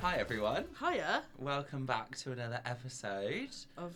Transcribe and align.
Hi 0.00 0.16
everyone. 0.16 0.64
Hiya 0.78 1.22
Welcome 1.38 1.84
back 1.84 2.16
to 2.18 2.32
another 2.32 2.60
episode. 2.64 3.50
of 3.76 3.92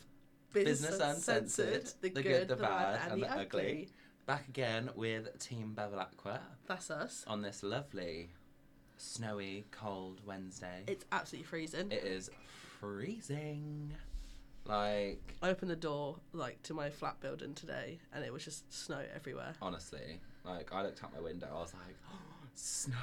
Business 0.53 1.01
Uncensored, 1.01 1.91
the 2.03 2.11
good, 2.11 2.49
the 2.49 2.57
bad, 2.57 3.01
and 3.11 3.23
the 3.23 3.31
ugly. 3.33 3.89
Back 4.27 4.47
again 4.49 4.91
with 4.95 5.39
Team 5.39 5.75
Bevilacqua 5.77 6.41
That's 6.67 6.91
us. 6.91 7.25
on 7.27 7.41
this 7.43 7.63
lovely, 7.63 8.31
snowy, 8.99 9.65
cold 9.71 10.21
Wednesday. 10.27 10.83
It's 10.87 11.05
absolutely 11.11 11.47
freezing. 11.47 11.91
it 11.91 12.05
is 12.05 12.31
freezing. 12.81 13.93
Like, 14.67 15.35
I 15.43 15.51
opened 15.51 15.71
the 15.71 15.77
door 15.77 16.17
like 16.33 16.63
to 16.65 16.75
my 16.75 16.91
flat 16.91 17.21
building 17.21 17.55
today, 17.55 17.99
and 18.13 18.25
it 18.25 18.33
was 18.33 18.45
just 18.45 18.73
snow 18.73 19.01
everywhere. 19.15 19.55
honestly, 19.61 20.21
like 20.45 20.73
I 20.73 20.83
looked 20.83 21.03
out 21.03 21.13
my 21.15 21.21
window, 21.21 21.49
I 21.51 21.61
was 21.61 21.75
like, 21.75 21.97
oh, 22.13 22.17
snow. 22.55 22.95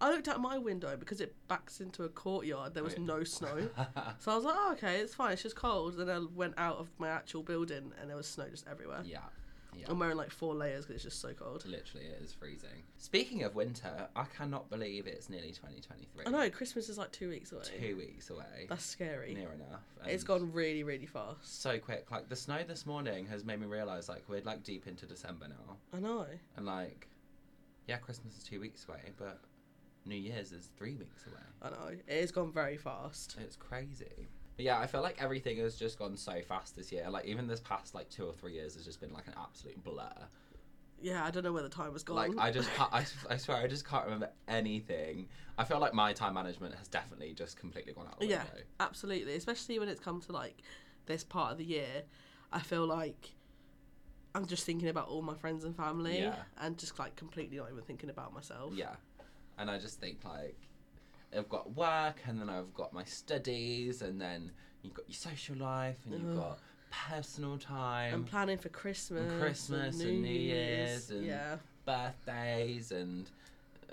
I 0.00 0.10
looked 0.10 0.28
out 0.28 0.40
my 0.40 0.58
window 0.58 0.96
because 0.96 1.20
it 1.20 1.34
backs 1.48 1.80
into 1.80 2.04
a 2.04 2.08
courtyard. 2.08 2.74
There 2.74 2.82
was 2.84 2.94
yeah. 2.94 3.04
no 3.04 3.24
snow, 3.24 3.68
so 4.18 4.32
I 4.32 4.34
was 4.34 4.44
like, 4.44 4.56
"Oh, 4.56 4.72
okay, 4.72 4.96
it's 4.96 5.14
fine. 5.14 5.32
It's 5.32 5.42
just 5.42 5.56
cold." 5.56 5.96
Then 5.96 6.08
I 6.08 6.24
went 6.34 6.54
out 6.58 6.78
of 6.78 6.88
my 6.98 7.08
actual 7.08 7.42
building, 7.42 7.92
and 8.00 8.10
there 8.10 8.16
was 8.16 8.26
snow 8.26 8.48
just 8.50 8.66
everywhere. 8.68 9.02
yeah, 9.04 9.18
yeah. 9.76 9.86
I'm 9.88 9.98
wearing 9.98 10.16
like 10.16 10.30
four 10.30 10.54
layers 10.54 10.84
because 10.84 10.96
it's 10.96 11.04
just 11.04 11.20
so 11.20 11.32
cold. 11.32 11.64
Literally, 11.66 12.06
it 12.06 12.20
is 12.22 12.32
freezing. 12.32 12.82
Speaking 12.98 13.42
of 13.44 13.54
winter, 13.54 14.08
I 14.14 14.24
cannot 14.36 14.68
believe 14.70 15.06
it's 15.06 15.30
nearly 15.30 15.48
2023. 15.52 16.24
I 16.26 16.30
know 16.30 16.50
Christmas 16.50 16.88
is 16.88 16.98
like 16.98 17.12
two 17.12 17.28
weeks 17.28 17.52
away. 17.52 17.62
Two 17.80 17.96
weeks 17.96 18.30
away. 18.30 18.66
That's 18.68 18.84
scary. 18.84 19.34
near 19.34 19.50
enough. 19.52 19.82
it's 20.06 20.24
gone 20.24 20.52
really, 20.52 20.82
really 20.82 21.06
fast. 21.06 21.62
so 21.62 21.78
quick. 21.78 22.10
Like 22.10 22.28
the 22.28 22.36
snow 22.36 22.58
this 22.66 22.86
morning 22.86 23.26
has 23.26 23.44
made 23.44 23.60
me 23.60 23.66
realize 23.66 24.08
like 24.08 24.24
we're 24.28 24.42
like 24.42 24.62
deep 24.62 24.86
into 24.86 25.06
December 25.06 25.48
now, 25.48 25.76
I 25.94 26.00
know. 26.00 26.26
and 26.56 26.66
like, 26.66 27.08
yeah, 27.86 27.96
Christmas 27.96 28.36
is 28.36 28.44
two 28.44 28.60
weeks 28.60 28.86
away, 28.88 29.12
but 29.16 29.40
New 30.04 30.16
Year's 30.16 30.52
is 30.52 30.68
three 30.76 30.96
weeks 30.96 31.26
away. 31.26 31.42
I 31.62 31.70
know. 31.70 31.96
It 32.06 32.20
has 32.20 32.32
gone 32.32 32.52
very 32.52 32.76
fast. 32.76 33.36
It's 33.40 33.56
crazy. 33.56 34.28
But 34.56 34.64
yeah, 34.64 34.78
I 34.78 34.86
feel 34.86 35.02
like 35.02 35.20
everything 35.20 35.58
has 35.58 35.76
just 35.76 35.98
gone 35.98 36.16
so 36.16 36.40
fast 36.42 36.76
this 36.76 36.92
year. 36.92 37.08
Like 37.08 37.24
even 37.24 37.46
this 37.46 37.60
past 37.60 37.94
like 37.94 38.10
two 38.10 38.24
or 38.26 38.32
three 38.32 38.52
years 38.54 38.74
has 38.74 38.84
just 38.84 39.00
been 39.00 39.12
like 39.12 39.26
an 39.26 39.34
absolute 39.40 39.82
blur. 39.82 40.10
Yeah, 41.00 41.24
I 41.24 41.30
don't 41.30 41.42
know 41.42 41.52
where 41.52 41.62
the 41.64 41.68
time 41.68 41.92
has 41.92 42.04
gone. 42.04 42.16
Like 42.16 42.32
I 42.38 42.50
just 42.50 42.72
can't, 42.74 42.90
I, 42.92 43.04
I 43.30 43.36
swear 43.36 43.56
I 43.58 43.66
just 43.66 43.86
can't 43.86 44.04
remember 44.04 44.30
anything. 44.46 45.28
I 45.58 45.64
feel 45.64 45.80
like 45.80 45.94
my 45.94 46.12
time 46.12 46.34
management 46.34 46.74
has 46.76 46.88
definitely 46.88 47.32
just 47.32 47.56
completely 47.56 47.92
gone 47.92 48.06
out 48.06 48.20
the 48.20 48.26
Yeah. 48.26 48.44
window. 48.44 48.62
Absolutely, 48.80 49.34
especially 49.34 49.78
when 49.78 49.88
it's 49.88 50.00
come 50.00 50.20
to 50.22 50.32
like 50.32 50.62
this 51.06 51.24
part 51.24 51.52
of 51.52 51.58
the 51.58 51.64
year, 51.64 52.04
I 52.52 52.60
feel 52.60 52.86
like 52.86 53.34
I'm 54.34 54.46
just 54.46 54.64
thinking 54.64 54.88
about 54.88 55.08
all 55.08 55.22
my 55.22 55.34
friends 55.34 55.64
and 55.64 55.76
family 55.76 56.20
Yeah. 56.20 56.36
and 56.58 56.78
just 56.78 56.98
like 56.98 57.16
completely 57.16 57.58
not 57.58 57.70
even 57.70 57.82
thinking 57.84 58.10
about 58.10 58.32
myself. 58.32 58.72
Yeah. 58.74 58.94
And 59.58 59.70
I 59.70 59.78
just 59.78 60.00
think 60.00 60.18
like 60.24 60.56
I've 61.36 61.48
got 61.48 61.74
work 61.76 62.16
and 62.26 62.40
then 62.40 62.48
I've 62.48 62.72
got 62.74 62.92
my 62.92 63.04
studies 63.04 64.02
and 64.02 64.20
then 64.20 64.50
you've 64.82 64.94
got 64.94 65.04
your 65.08 65.16
social 65.16 65.56
life 65.56 65.98
and 66.06 66.14
you've 66.20 66.30
Ugh. 66.38 66.44
got 66.44 66.58
personal 67.08 67.56
time, 67.58 68.12
I'm 68.14 68.24
planning 68.24 68.58
for 68.58 68.68
Christmas, 68.68 69.32
Christmas 69.40 70.00
and 70.00 70.22
New 70.22 70.28
Year's 70.28 71.10
and- 71.10 71.24
yeah, 71.24 71.56
birthdays 71.86 72.92
and 72.92 73.30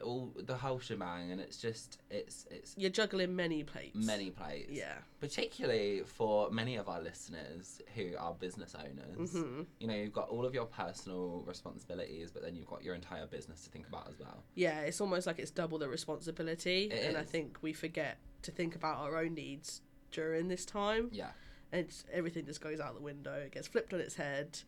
all 0.04 0.32
the 0.38 0.56
whole 0.56 0.80
shebang 0.80 1.32
and 1.32 1.40
it's 1.42 1.58
just 1.58 2.00
it's 2.10 2.46
it's 2.50 2.74
you're 2.78 2.90
juggling 2.90 3.36
many 3.36 3.64
plates. 3.64 3.96
many 3.96 4.30
plates. 4.30 4.72
Yeah. 4.72 4.94
Particularly 5.20 6.02
for 6.06 6.50
many 6.52 6.76
of 6.78 6.88
our 6.90 7.02
listeners 7.02 7.82
who 7.96 8.12
are 8.18 8.34
business 8.34 8.76
owners. 8.76 9.32
hmm 9.32 9.62
You 9.80 9.88
know, 9.88 9.96
you've 9.96 10.14
got 10.14 10.30
all 10.30 10.46
of 10.46 10.54
your 10.54 10.66
personal 10.66 11.44
responsibilities, 11.46 12.32
but 12.32 12.42
then 12.44 12.56
you've 12.56 12.68
got 12.68 12.84
your 12.84 12.96
entire 12.96 13.26
business 13.28 13.64
to 13.66 13.70
think 13.70 13.88
about 13.88 14.08
as 14.10 14.20
well. 14.20 14.44
Yeah, 14.56 14.80
it's 14.82 15.02
almost 15.02 15.28
like 15.28 15.40
it's 15.40 15.52
double 15.52 15.78
the 15.78 15.88
responsibility, 15.90 16.86
It 16.92 17.06
and 17.08 17.18
I 17.18 17.24
think 17.24 17.58
we 17.62 17.74
forget 17.74 18.18
to 18.44 18.52
think 18.52 18.76
about 18.76 18.98
our 18.98 19.18
own 19.18 19.34
needs 19.34 19.82
during 20.12 20.48
this 20.48 20.66
time. 20.66 21.10
Yeah. 21.12 21.32
and 21.72 21.88
everything 22.12 22.46
just 22.46 22.62
goes 22.62 22.80
out 22.80 22.96
the 22.96 23.02
window. 23.02 23.34
It 23.34 23.52
gets 23.52 23.68
flipped 23.68 23.94
on 23.94 24.00
its 24.00 24.16
head. 24.16 24.60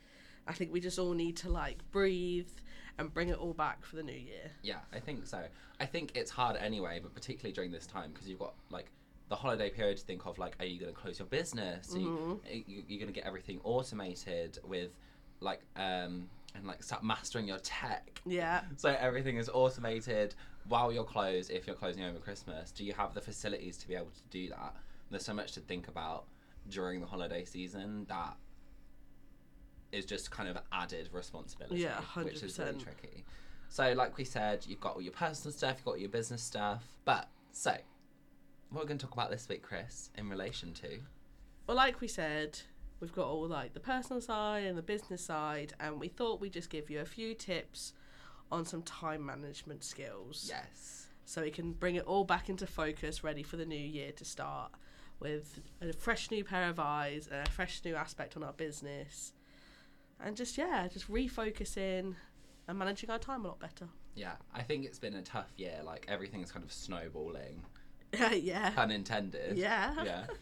I 0.48 0.54
think 0.54 0.72
we 0.74 0.80
just 0.80 1.00
all 1.00 1.14
need 1.14 1.38
to 1.38 1.50
like 1.50 1.80
breathe 1.92 2.50
and 3.02 3.14
bring 3.14 3.30
it 3.30 3.38
all 3.38 3.54
back 3.54 3.86
for 3.86 3.98
the 3.98 4.04
new 4.04 4.14
year. 4.14 4.52
Yeah, 4.64 4.80
I 4.94 5.00
think 5.00 5.28
so. 5.28 5.44
I 5.80 5.86
think 5.86 6.16
it's 6.16 6.32
hard 6.32 6.56
anyway, 6.58 7.00
but 7.02 7.14
particularly 7.14 7.54
during 7.54 7.72
this 7.72 7.86
time 7.86 8.12
because 8.12 8.28
you've 8.30 8.40
got 8.40 8.54
like 8.70 8.92
the 9.30 9.36
holiday 9.36 9.70
period 9.70 9.98
to 9.98 10.04
think 10.06 10.26
of. 10.26 10.38
Like, 10.38 10.56
are 10.60 10.66
you 10.66 10.80
going 10.80 10.94
to 10.94 11.00
close 11.00 11.20
your 11.20 11.28
business? 11.28 11.94
Are 11.96 12.00
you, 12.00 12.42
are 12.50 12.54
you, 12.54 12.84
you're 12.88 13.00
going 13.00 13.14
to 13.14 13.18
get 13.20 13.26
everything 13.26 13.60
automated 13.64 14.60
with 14.64 14.92
like 15.42 15.62
um 15.76 16.30
and 16.56 16.66
like 16.66 16.84
start 16.84 17.04
mastering 17.04 17.48
your 17.48 17.60
tech. 17.60 18.22
Yeah, 18.26 18.62
So 18.78 18.96
everything 19.00 19.38
is 19.38 19.50
automated 19.50 20.36
while 20.68 20.92
you're 20.92 21.04
closed. 21.04 21.52
If 21.52 21.66
you're 21.68 21.76
closing 21.76 22.04
over 22.04 22.20
Christmas, 22.20 22.72
do 22.72 22.84
you 22.84 22.94
have 22.94 23.14
the 23.14 23.22
facilities 23.22 23.78
to 23.78 23.88
be 23.88 23.96
able 23.96 24.12
to 24.12 24.24
do 24.30 24.50
that? 24.50 24.76
There's 25.10 25.26
so 25.26 25.34
much 25.34 25.54
to 25.54 25.60
think 25.62 25.88
about 25.88 26.26
during 26.70 27.02
the 27.02 27.08
holiday 27.08 27.44
season 27.46 28.06
that 28.10 28.36
is 29.92 30.06
just 30.06 30.32
kind 30.32 30.50
of 30.50 30.58
added 30.72 31.10
responsibility, 31.12 31.82
Yeah, 31.82 32.00
which 32.16 32.44
is 32.44 32.58
really 32.58 32.74
tricky. 32.74 33.26
So, 33.70 33.94
like 33.94 34.18
we 34.18 34.26
said, 34.26 34.66
you've 34.68 34.82
got 34.82 34.96
all 34.96 35.02
your 35.02 35.14
personal 35.14 35.54
stuff, 35.54 35.76
you've 35.78 35.86
got 35.86 35.92
all 35.92 35.98
your 35.98 36.10
business 36.10 36.44
stuff. 36.44 36.84
But 37.06 37.30
so, 37.52 37.72
what 38.70 38.84
we're 38.84 38.88
going 38.88 38.98
to 38.98 39.06
talk 39.06 39.14
about 39.14 39.32
this 39.32 39.48
week, 39.48 39.62
Chris, 39.62 40.10
in 40.18 40.30
relation 40.30 40.74
to 40.76 41.00
well, 41.68 41.78
like 41.78 42.02
we 42.02 42.08
said, 42.08 42.60
we've 43.00 43.14
got 43.14 43.28
all 43.28 43.48
like 43.48 43.74
the 43.74 43.80
personal 43.80 44.22
side 44.22 44.66
and 44.66 44.78
the 44.78 44.82
business 44.82 45.24
side, 45.24 45.74
and 45.80 46.00
we 46.00 46.08
thought 46.08 46.42
we'd 46.42 46.54
just 46.54 46.70
give 46.70 46.90
you 46.90 47.00
a 47.00 47.06
few 47.06 47.34
tips 47.34 47.94
on 48.52 48.66
some 48.66 48.82
time 48.82 49.26
management 49.26 49.84
skills. 49.84 50.48
yes, 50.50 51.08
so 51.24 51.42
we 51.42 51.52
can 51.52 51.72
bring 51.72 51.96
it 51.96 52.06
all 52.06 52.26
back 52.26 52.50
into 52.50 52.68
focus, 52.68 53.24
ready 53.24 53.44
for 53.44 53.56
the 53.56 53.66
new 53.66 53.76
year 53.76 54.12
to 54.12 54.26
start 54.26 54.72
with 55.22 55.62
a 55.82 55.94
fresh 55.94 56.30
new 56.32 56.44
pair 56.44 56.68
of 56.68 56.80
eyes 56.80 57.30
and 57.32 57.48
a 57.48 57.52
fresh 57.52 57.80
new 57.86 57.96
aspect 57.96 58.36
on 58.36 58.44
our 58.44 58.54
business, 58.54 59.34
and 60.24 60.36
just 60.36 60.58
yeah, 60.58 60.88
just 60.88 61.10
refocusing 61.12 62.16
and 62.68 62.78
managing 62.80 63.10
our 63.10 63.20
time 63.20 63.46
a 63.46 63.48
lot 63.50 63.60
better. 63.60 63.88
yeah, 64.16 64.34
I 64.54 64.62
think 64.62 64.86
it's 64.86 65.00
been 65.00 65.16
a 65.16 65.22
tough 65.22 65.52
year. 65.58 65.80
Like 65.84 66.06
everything's 66.08 66.52
kind 66.52 66.64
of 66.66 66.72
snowballing, 66.72 67.62
yeah, 68.32 68.72
pun 68.72 68.92
intended. 68.92 69.58
yeah, 69.58 69.94
yeah. 70.04 70.24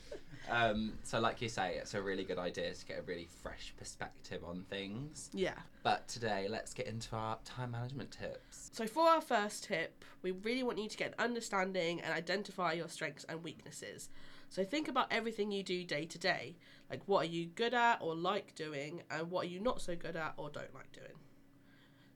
Um, 0.49 0.93
so, 1.03 1.19
like 1.19 1.43
you 1.43 1.49
say, 1.49 1.75
it's 1.75 1.93
a 1.93 2.01
really 2.01 2.23
good 2.23 2.39
idea 2.39 2.73
to 2.73 2.85
get 2.85 2.97
a 2.97 3.01
really 3.03 3.27
fresh 3.43 3.71
perspective 3.77 4.41
on 4.43 4.63
things. 4.67 5.29
yeah. 5.31 5.53
But 5.83 6.07
today, 6.07 6.47
let's 6.49 6.73
get 6.73 6.87
into 6.87 7.15
our 7.15 7.37
time 7.45 7.71
management 7.71 8.09
tips. 8.09 8.71
So 8.73 8.87
for 8.87 9.03
our 9.07 9.21
first 9.21 9.65
tip, 9.65 10.03
we 10.23 10.31
really 10.31 10.63
want 10.63 10.79
you 10.79 10.89
to 10.89 10.97
get 10.97 11.09
an 11.09 11.25
understanding 11.25 12.01
and 12.01 12.11
identify 12.13 12.73
your 12.73 12.87
strengths 12.87 13.25
and 13.25 13.43
weaknesses. 13.43 14.09
So 14.49 14.63
think 14.63 14.87
about 14.87 15.07
everything 15.11 15.51
you 15.51 15.63
do 15.63 15.83
day 15.83 16.05
to 16.05 16.17
day. 16.17 16.57
Like 16.89 17.01
what 17.05 17.25
are 17.25 17.29
you 17.29 17.45
good 17.45 17.73
at 17.73 18.01
or 18.01 18.15
like 18.15 18.55
doing 18.55 19.03
and 19.11 19.29
what 19.29 19.45
are 19.45 19.49
you 19.49 19.59
not 19.59 19.81
so 19.81 19.95
good 19.95 20.15
at 20.15 20.33
or 20.37 20.49
don't 20.49 20.73
like 20.73 20.91
doing. 20.91 21.17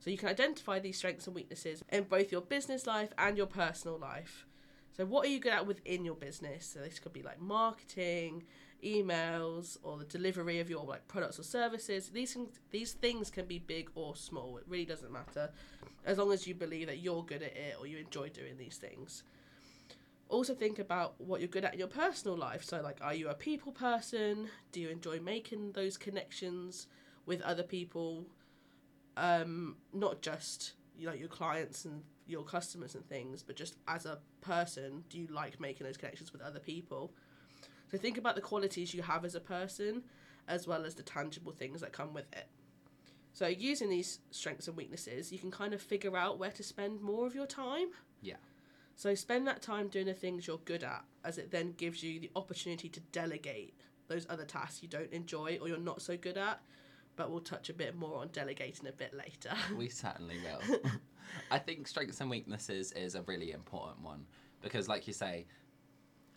So 0.00 0.10
you 0.10 0.18
can 0.18 0.28
identify 0.28 0.80
these 0.80 0.98
strengths 0.98 1.26
and 1.26 1.34
weaknesses 1.34 1.82
in 1.90 2.04
both 2.04 2.30
your 2.30 2.42
business 2.42 2.86
life 2.86 3.12
and 3.16 3.36
your 3.38 3.46
personal 3.46 3.98
life. 3.98 4.46
So 4.96 5.04
what 5.06 5.26
are 5.26 5.30
you 5.30 5.40
good 5.40 5.52
at 5.52 5.66
within 5.66 6.04
your 6.04 6.14
business? 6.14 6.66
So 6.66 6.80
this 6.80 6.98
could 6.98 7.12
be 7.12 7.22
like 7.22 7.40
marketing, 7.40 8.44
emails, 8.84 9.78
or 9.82 9.96
the 9.96 10.04
delivery 10.04 10.60
of 10.60 10.68
your 10.68 10.84
like 10.84 11.08
products 11.08 11.38
or 11.38 11.42
services. 11.42 12.10
These 12.10 12.34
things, 12.34 12.60
these 12.70 12.92
things 12.92 13.30
can 13.30 13.46
be 13.46 13.58
big 13.58 13.90
or 13.94 14.14
small. 14.14 14.56
It 14.58 14.64
really 14.68 14.84
doesn't 14.84 15.10
matter, 15.10 15.50
as 16.04 16.18
long 16.18 16.32
as 16.32 16.46
you 16.46 16.54
believe 16.54 16.86
that 16.88 16.98
you're 16.98 17.24
good 17.24 17.42
at 17.42 17.56
it 17.56 17.76
or 17.80 17.86
you 17.86 17.98
enjoy 17.98 18.28
doing 18.28 18.56
these 18.56 18.76
things. 18.76 19.24
Also 20.28 20.54
think 20.54 20.78
about 20.78 21.14
what 21.20 21.40
you're 21.40 21.48
good 21.48 21.64
at 21.64 21.74
in 21.74 21.78
your 21.78 21.88
personal 21.88 22.36
life. 22.36 22.64
So 22.64 22.80
like, 22.80 22.98
are 23.02 23.14
you 23.14 23.28
a 23.28 23.34
people 23.34 23.72
person? 23.72 24.48
Do 24.72 24.80
you 24.80 24.88
enjoy 24.88 25.20
making 25.20 25.72
those 25.72 25.96
connections 25.96 26.86
with 27.26 27.40
other 27.42 27.62
people? 27.62 28.26
Um, 29.16 29.76
not 29.92 30.22
just 30.22 30.72
you 30.98 31.06
know 31.06 31.12
your 31.12 31.28
clients 31.28 31.84
and 31.84 32.02
your 32.26 32.42
customers 32.42 32.94
and 32.94 33.06
things, 33.08 33.42
but 33.42 33.56
just 33.56 33.76
as 33.86 34.06
a 34.06 34.18
person, 34.40 35.04
do 35.10 35.18
you 35.18 35.26
like 35.28 35.60
making 35.60 35.86
those 35.86 35.96
connections 35.96 36.32
with 36.32 36.40
other 36.42 36.58
people? 36.58 37.12
So 37.90 37.98
think 37.98 38.18
about 38.18 38.34
the 38.34 38.40
qualities 38.40 38.94
you 38.94 39.02
have 39.02 39.24
as 39.24 39.34
a 39.34 39.40
person, 39.40 40.02
as 40.48 40.66
well 40.66 40.84
as 40.84 40.94
the 40.94 41.02
tangible 41.02 41.52
things 41.52 41.80
that 41.80 41.92
come 41.92 42.14
with 42.14 42.26
it. 42.32 42.48
So 43.34 43.46
using 43.46 43.90
these 43.90 44.20
strengths 44.30 44.68
and 44.68 44.76
weaknesses, 44.76 45.32
you 45.32 45.38
can 45.38 45.50
kind 45.50 45.74
of 45.74 45.82
figure 45.82 46.16
out 46.16 46.38
where 46.38 46.52
to 46.52 46.62
spend 46.62 47.02
more 47.02 47.26
of 47.26 47.34
your 47.34 47.46
time. 47.46 47.88
Yeah. 48.22 48.36
So 48.96 49.14
spend 49.14 49.46
that 49.48 49.60
time 49.62 49.88
doing 49.88 50.06
the 50.06 50.14
things 50.14 50.46
you're 50.46 50.58
good 50.64 50.84
at, 50.84 51.04
as 51.24 51.38
it 51.38 51.50
then 51.50 51.72
gives 51.76 52.02
you 52.02 52.20
the 52.20 52.30
opportunity 52.36 52.88
to 52.88 53.00
delegate 53.00 53.74
those 54.06 54.26
other 54.28 54.44
tasks 54.44 54.82
you 54.82 54.88
don't 54.88 55.12
enjoy 55.12 55.58
or 55.60 55.68
you're 55.68 55.78
not 55.78 56.02
so 56.02 56.16
good 56.16 56.36
at. 56.36 56.60
But 57.16 57.30
we'll 57.30 57.40
touch 57.40 57.70
a 57.70 57.72
bit 57.72 57.94
more 57.94 58.18
on 58.20 58.28
delegating 58.28 58.86
a 58.88 58.92
bit 58.92 59.14
later. 59.14 59.54
We 59.76 59.88
certainly 59.88 60.36
will. 60.38 60.80
I 61.50 61.58
think 61.58 61.86
strengths 61.86 62.20
and 62.20 62.28
weaknesses 62.28 62.92
is 62.92 63.14
a 63.14 63.22
really 63.22 63.52
important 63.52 64.00
one 64.02 64.26
because, 64.62 64.88
like 64.88 65.06
you 65.06 65.12
say, 65.12 65.46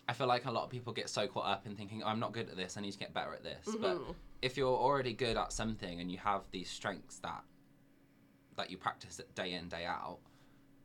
I 0.08 0.14
feel 0.14 0.28
like 0.28 0.46
a 0.46 0.52
lot 0.52 0.64
of 0.64 0.70
people 0.70 0.94
get 0.94 1.10
so 1.10 1.28
caught 1.28 1.48
up 1.48 1.66
in 1.66 1.76
thinking, 1.76 2.04
I'm 2.04 2.20
not 2.20 2.32
good 2.32 2.50
at 2.50 2.56
this, 2.56 2.78
I 2.78 2.82
need 2.82 2.92
to 2.94 2.98
get 3.00 3.14
better 3.14 3.34
at 3.34 3.44
this. 3.44 3.76
But 3.82 3.98
Mhm. 3.98 4.16
if 4.42 4.56
you're 4.56 4.78
already 4.78 5.14
good 5.14 5.36
at 5.36 5.52
something 5.52 6.00
and 6.00 6.12
you 6.12 6.20
have 6.20 6.44
these 6.52 6.70
strengths 6.70 7.20
that 7.20 7.44
that 8.56 8.72
you 8.72 8.78
practice 8.78 9.20
it 9.20 9.34
day 9.36 9.54
in 9.54 9.70
day 9.70 9.86
out 9.86 10.18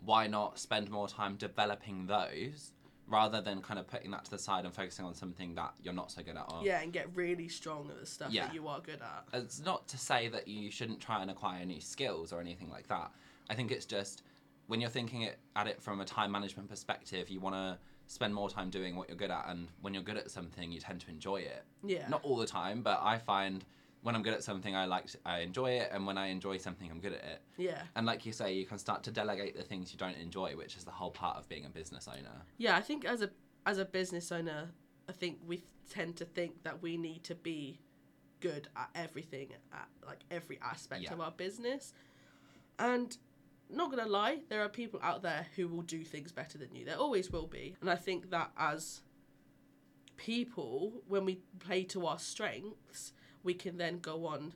why 0.04 0.26
not 0.26 0.58
spend 0.58 0.90
more 0.90 1.08
time 1.08 1.36
developing 1.36 2.06
those 2.06 2.72
rather 3.08 3.40
than 3.40 3.60
kind 3.60 3.78
of 3.78 3.86
putting 3.86 4.10
that 4.10 4.24
to 4.24 4.30
the 4.30 4.38
side 4.38 4.64
and 4.64 4.74
focusing 4.74 5.04
on 5.04 5.14
something 5.14 5.54
that 5.54 5.74
you're 5.82 5.92
not 5.92 6.10
so 6.10 6.22
good 6.22 6.36
at. 6.36 6.44
Or, 6.50 6.62
Yeah, 6.64 6.80
and 6.80 6.92
get 6.92 7.14
really 7.14 7.48
strong 7.48 7.90
at 7.90 8.00
the 8.00 8.06
stuff 8.06 8.30
Yeah. 8.32 8.46
that 8.46 8.54
you 8.54 8.68
are 8.68 8.80
good 8.80 9.00
at. 9.02 9.24
It's 9.34 9.60
not 9.60 9.86
to 9.88 9.98
say 9.98 10.28
that 10.28 10.48
you 10.48 10.70
shouldn't 10.70 11.00
try 11.00 11.20
and 11.20 11.30
acquire 11.30 11.64
new 11.66 11.80
skills 11.80 12.32
or 12.32 12.40
anything 12.40 12.70
like 12.70 12.88
that. 12.88 13.10
I 13.50 13.54
think 13.54 13.70
it's 13.70 13.86
just 13.86 14.22
when 14.66 14.80
you're 14.80 14.88
thinking 14.90 15.22
it, 15.22 15.38
at 15.56 15.66
it 15.66 15.82
from 15.82 16.00
a 16.00 16.04
time 16.04 16.30
management 16.30 16.68
perspective, 16.68 17.28
you 17.28 17.40
want 17.40 17.54
to 17.56 17.78
spend 18.06 18.34
more 18.34 18.48
time 18.48 18.70
doing 18.70 18.96
what 18.96 19.08
you're 19.08 19.16
good 19.16 19.30
at. 19.30 19.46
And 19.48 19.68
when 19.82 19.92
you're 19.94 20.02
good 20.02 20.16
at 20.16 20.30
something, 20.30 20.70
you 20.72 20.80
tend 20.80 21.00
to 21.02 21.10
enjoy 21.10 21.36
it. 21.40 21.64
Yeah. 21.84 22.08
Not 22.08 22.22
all 22.24 22.36
the 22.36 22.46
time, 22.46 22.82
but 22.82 23.00
I 23.02 23.18
find 23.18 23.64
when 24.02 24.14
I'm 24.16 24.22
good 24.22 24.34
at 24.34 24.42
something, 24.42 24.74
I 24.74 24.84
like 24.86 25.06
I 25.24 25.38
enjoy 25.40 25.70
it, 25.72 25.90
and 25.92 26.06
when 26.06 26.18
I 26.18 26.26
enjoy 26.26 26.58
something, 26.58 26.90
I'm 26.90 27.00
good 27.00 27.12
at 27.14 27.24
it. 27.24 27.42
Yeah. 27.56 27.82
And 27.96 28.04
like 28.04 28.26
you 28.26 28.32
say, 28.32 28.52
you 28.54 28.66
can 28.66 28.78
start 28.78 29.02
to 29.04 29.10
delegate 29.10 29.56
the 29.56 29.62
things 29.62 29.92
you 29.92 29.98
don't 29.98 30.16
enjoy, 30.16 30.56
which 30.56 30.76
is 30.76 30.84
the 30.84 30.90
whole 30.90 31.10
part 31.10 31.36
of 31.38 31.48
being 31.48 31.64
a 31.66 31.70
business 31.70 32.08
owner. 32.08 32.42
Yeah, 32.58 32.76
I 32.76 32.80
think 32.80 33.04
as 33.04 33.22
a 33.22 33.30
as 33.64 33.78
a 33.78 33.84
business 33.84 34.32
owner, 34.32 34.70
I 35.08 35.12
think 35.12 35.38
we 35.46 35.62
tend 35.88 36.16
to 36.16 36.24
think 36.24 36.62
that 36.64 36.82
we 36.82 36.96
need 36.96 37.22
to 37.24 37.34
be 37.34 37.78
good 38.40 38.66
at 38.76 38.90
everything 38.96 39.50
at 39.72 39.88
like 40.04 40.20
every 40.30 40.58
aspect 40.60 41.02
Yeah. 41.04 41.12
of 41.12 41.20
our 41.20 41.30
business. 41.30 41.92
And 42.78 43.16
not 43.70 43.90
gonna 43.90 44.06
lie, 44.08 44.40
there 44.48 44.62
are 44.62 44.68
people 44.68 44.98
out 45.02 45.22
there 45.22 45.46
who 45.54 45.68
will 45.68 45.82
do 45.82 46.02
things 46.04 46.32
better 46.32 46.58
than 46.58 46.74
you. 46.74 46.84
There 46.84 46.96
always 46.96 47.30
will 47.30 47.46
be. 47.46 47.76
And 47.80 47.88
I 47.88 47.94
think 47.96 48.30
that 48.30 48.50
as 48.58 49.02
people, 50.16 51.02
when 51.06 51.24
we 51.24 51.36
play 51.58 51.84
to 51.84 52.06
our 52.06 52.18
strengths, 52.18 53.12
we 53.42 53.54
can 53.54 53.76
then 53.78 53.98
go 53.98 54.26
on 54.26 54.52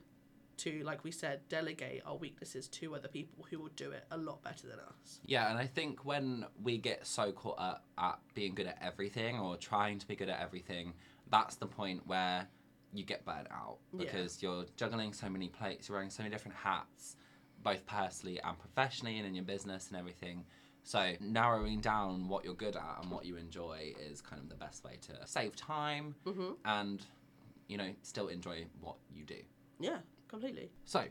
to, 0.57 0.83
like 0.83 1.03
we 1.03 1.11
said, 1.11 1.41
delegate 1.49 2.01
our 2.05 2.15
weaknesses 2.15 2.67
to 2.67 2.95
other 2.95 3.07
people 3.07 3.45
who 3.49 3.59
will 3.59 3.69
do 3.75 3.91
it 3.91 4.05
a 4.09 4.17
lot 4.17 4.41
better 4.43 4.65
than 4.67 4.79
us. 4.79 5.19
Yeah, 5.25 5.49
and 5.51 5.59
I 5.59 5.67
think 5.67 6.03
when 6.03 6.45
we 6.63 6.79
get 6.79 7.05
so 7.05 7.31
caught 7.31 7.59
up 7.59 7.85
at 7.99 8.17
being 8.33 8.55
good 8.55 8.65
at 8.67 8.79
everything 8.81 9.37
or 9.39 9.55
trying 9.57 9.99
to 9.99 10.07
be 10.07 10.15
good 10.15 10.29
at 10.29 10.39
everything, 10.41 10.93
that's 11.29 11.55
the 11.57 11.67
point 11.67 12.07
where 12.07 12.47
you 12.91 13.03
get 13.03 13.23
burnt 13.23 13.47
out 13.51 13.77
Yeah. 13.93 14.05
because 14.05 14.41
you're 14.41 14.65
juggling 14.77 15.13
so 15.13 15.29
many 15.29 15.47
plates, 15.49 15.87
you're 15.89 15.95
wearing 15.97 16.09
so 16.09 16.23
many 16.23 16.33
different 16.33 16.57
hats, 16.57 17.17
both 17.61 17.85
personally 17.85 18.39
and 18.41 18.57
professionally, 18.57 19.17
and 19.17 19.27
in 19.27 19.35
your 19.35 19.43
business 19.43 19.89
and 19.89 19.97
everything. 19.99 20.43
So 20.83 21.13
narrowing 21.19 21.81
down 21.81 22.29
what 22.29 22.45
you're 22.45 22.53
good 22.55 22.77
at 22.77 22.99
and 23.03 23.11
what 23.11 23.25
you 23.25 23.35
enjoy 23.35 23.93
is 23.99 24.21
kind 24.21 24.41
of 24.41 24.47
the 24.49 24.55
best 24.55 24.83
way 24.85 24.97
to 25.07 25.27
save 25.27 25.55
time 25.55 26.15
Mm-hmm. 26.25 26.51
and 26.65 27.05
you 27.67 27.77
know 27.77 27.89
still 28.01 28.27
enjoy 28.27 28.65
what 28.81 28.95
you 29.13 29.23
do. 29.23 29.37
Yeah, 29.79 29.97
completely. 30.27 30.71
So, 30.85 31.05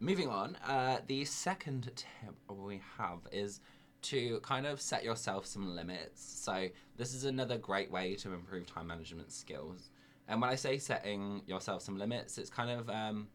moving 0.00 0.28
on, 0.28 0.56
uh, 0.66 0.98
the 1.06 1.24
second 1.24 1.90
tip 1.96 2.34
we 2.48 2.80
have 2.98 3.20
is 3.32 3.60
to 4.02 4.38
kind 4.40 4.66
of 4.66 4.80
set 4.80 5.02
yourself 5.02 5.46
some 5.46 5.74
limits. 5.74 6.22
So, 6.22 6.68
this 6.96 7.14
is 7.14 7.24
another 7.24 7.56
great 7.56 7.90
way 7.90 8.14
to 8.16 8.32
improve 8.32 8.66
time 8.66 8.86
management 8.86 9.32
skills. 9.32 9.90
And 10.28 10.40
when 10.40 10.50
I 10.50 10.54
say 10.54 10.78
setting 10.78 11.42
yourself 11.46 11.82
some 11.82 11.98
limits, 11.98 12.38
it's 12.38 12.50
kind 12.50 12.70
of 12.70 12.90
um, 12.90 13.28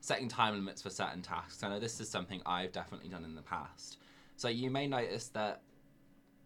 setting 0.00 0.28
time 0.28 0.54
limits 0.54 0.82
for 0.82 0.90
certain 0.90 1.22
tasks. 1.22 1.62
I 1.62 1.68
know 1.68 1.80
this 1.80 2.00
is 2.00 2.08
something 2.08 2.40
I've 2.44 2.72
definitely 2.72 3.08
done 3.08 3.24
in 3.24 3.34
the 3.34 3.42
past. 3.42 3.98
So, 4.36 4.48
you 4.48 4.70
may 4.70 4.86
notice 4.86 5.28
that 5.28 5.62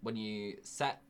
when 0.02 0.16
you 0.16 0.56
set 0.62 1.02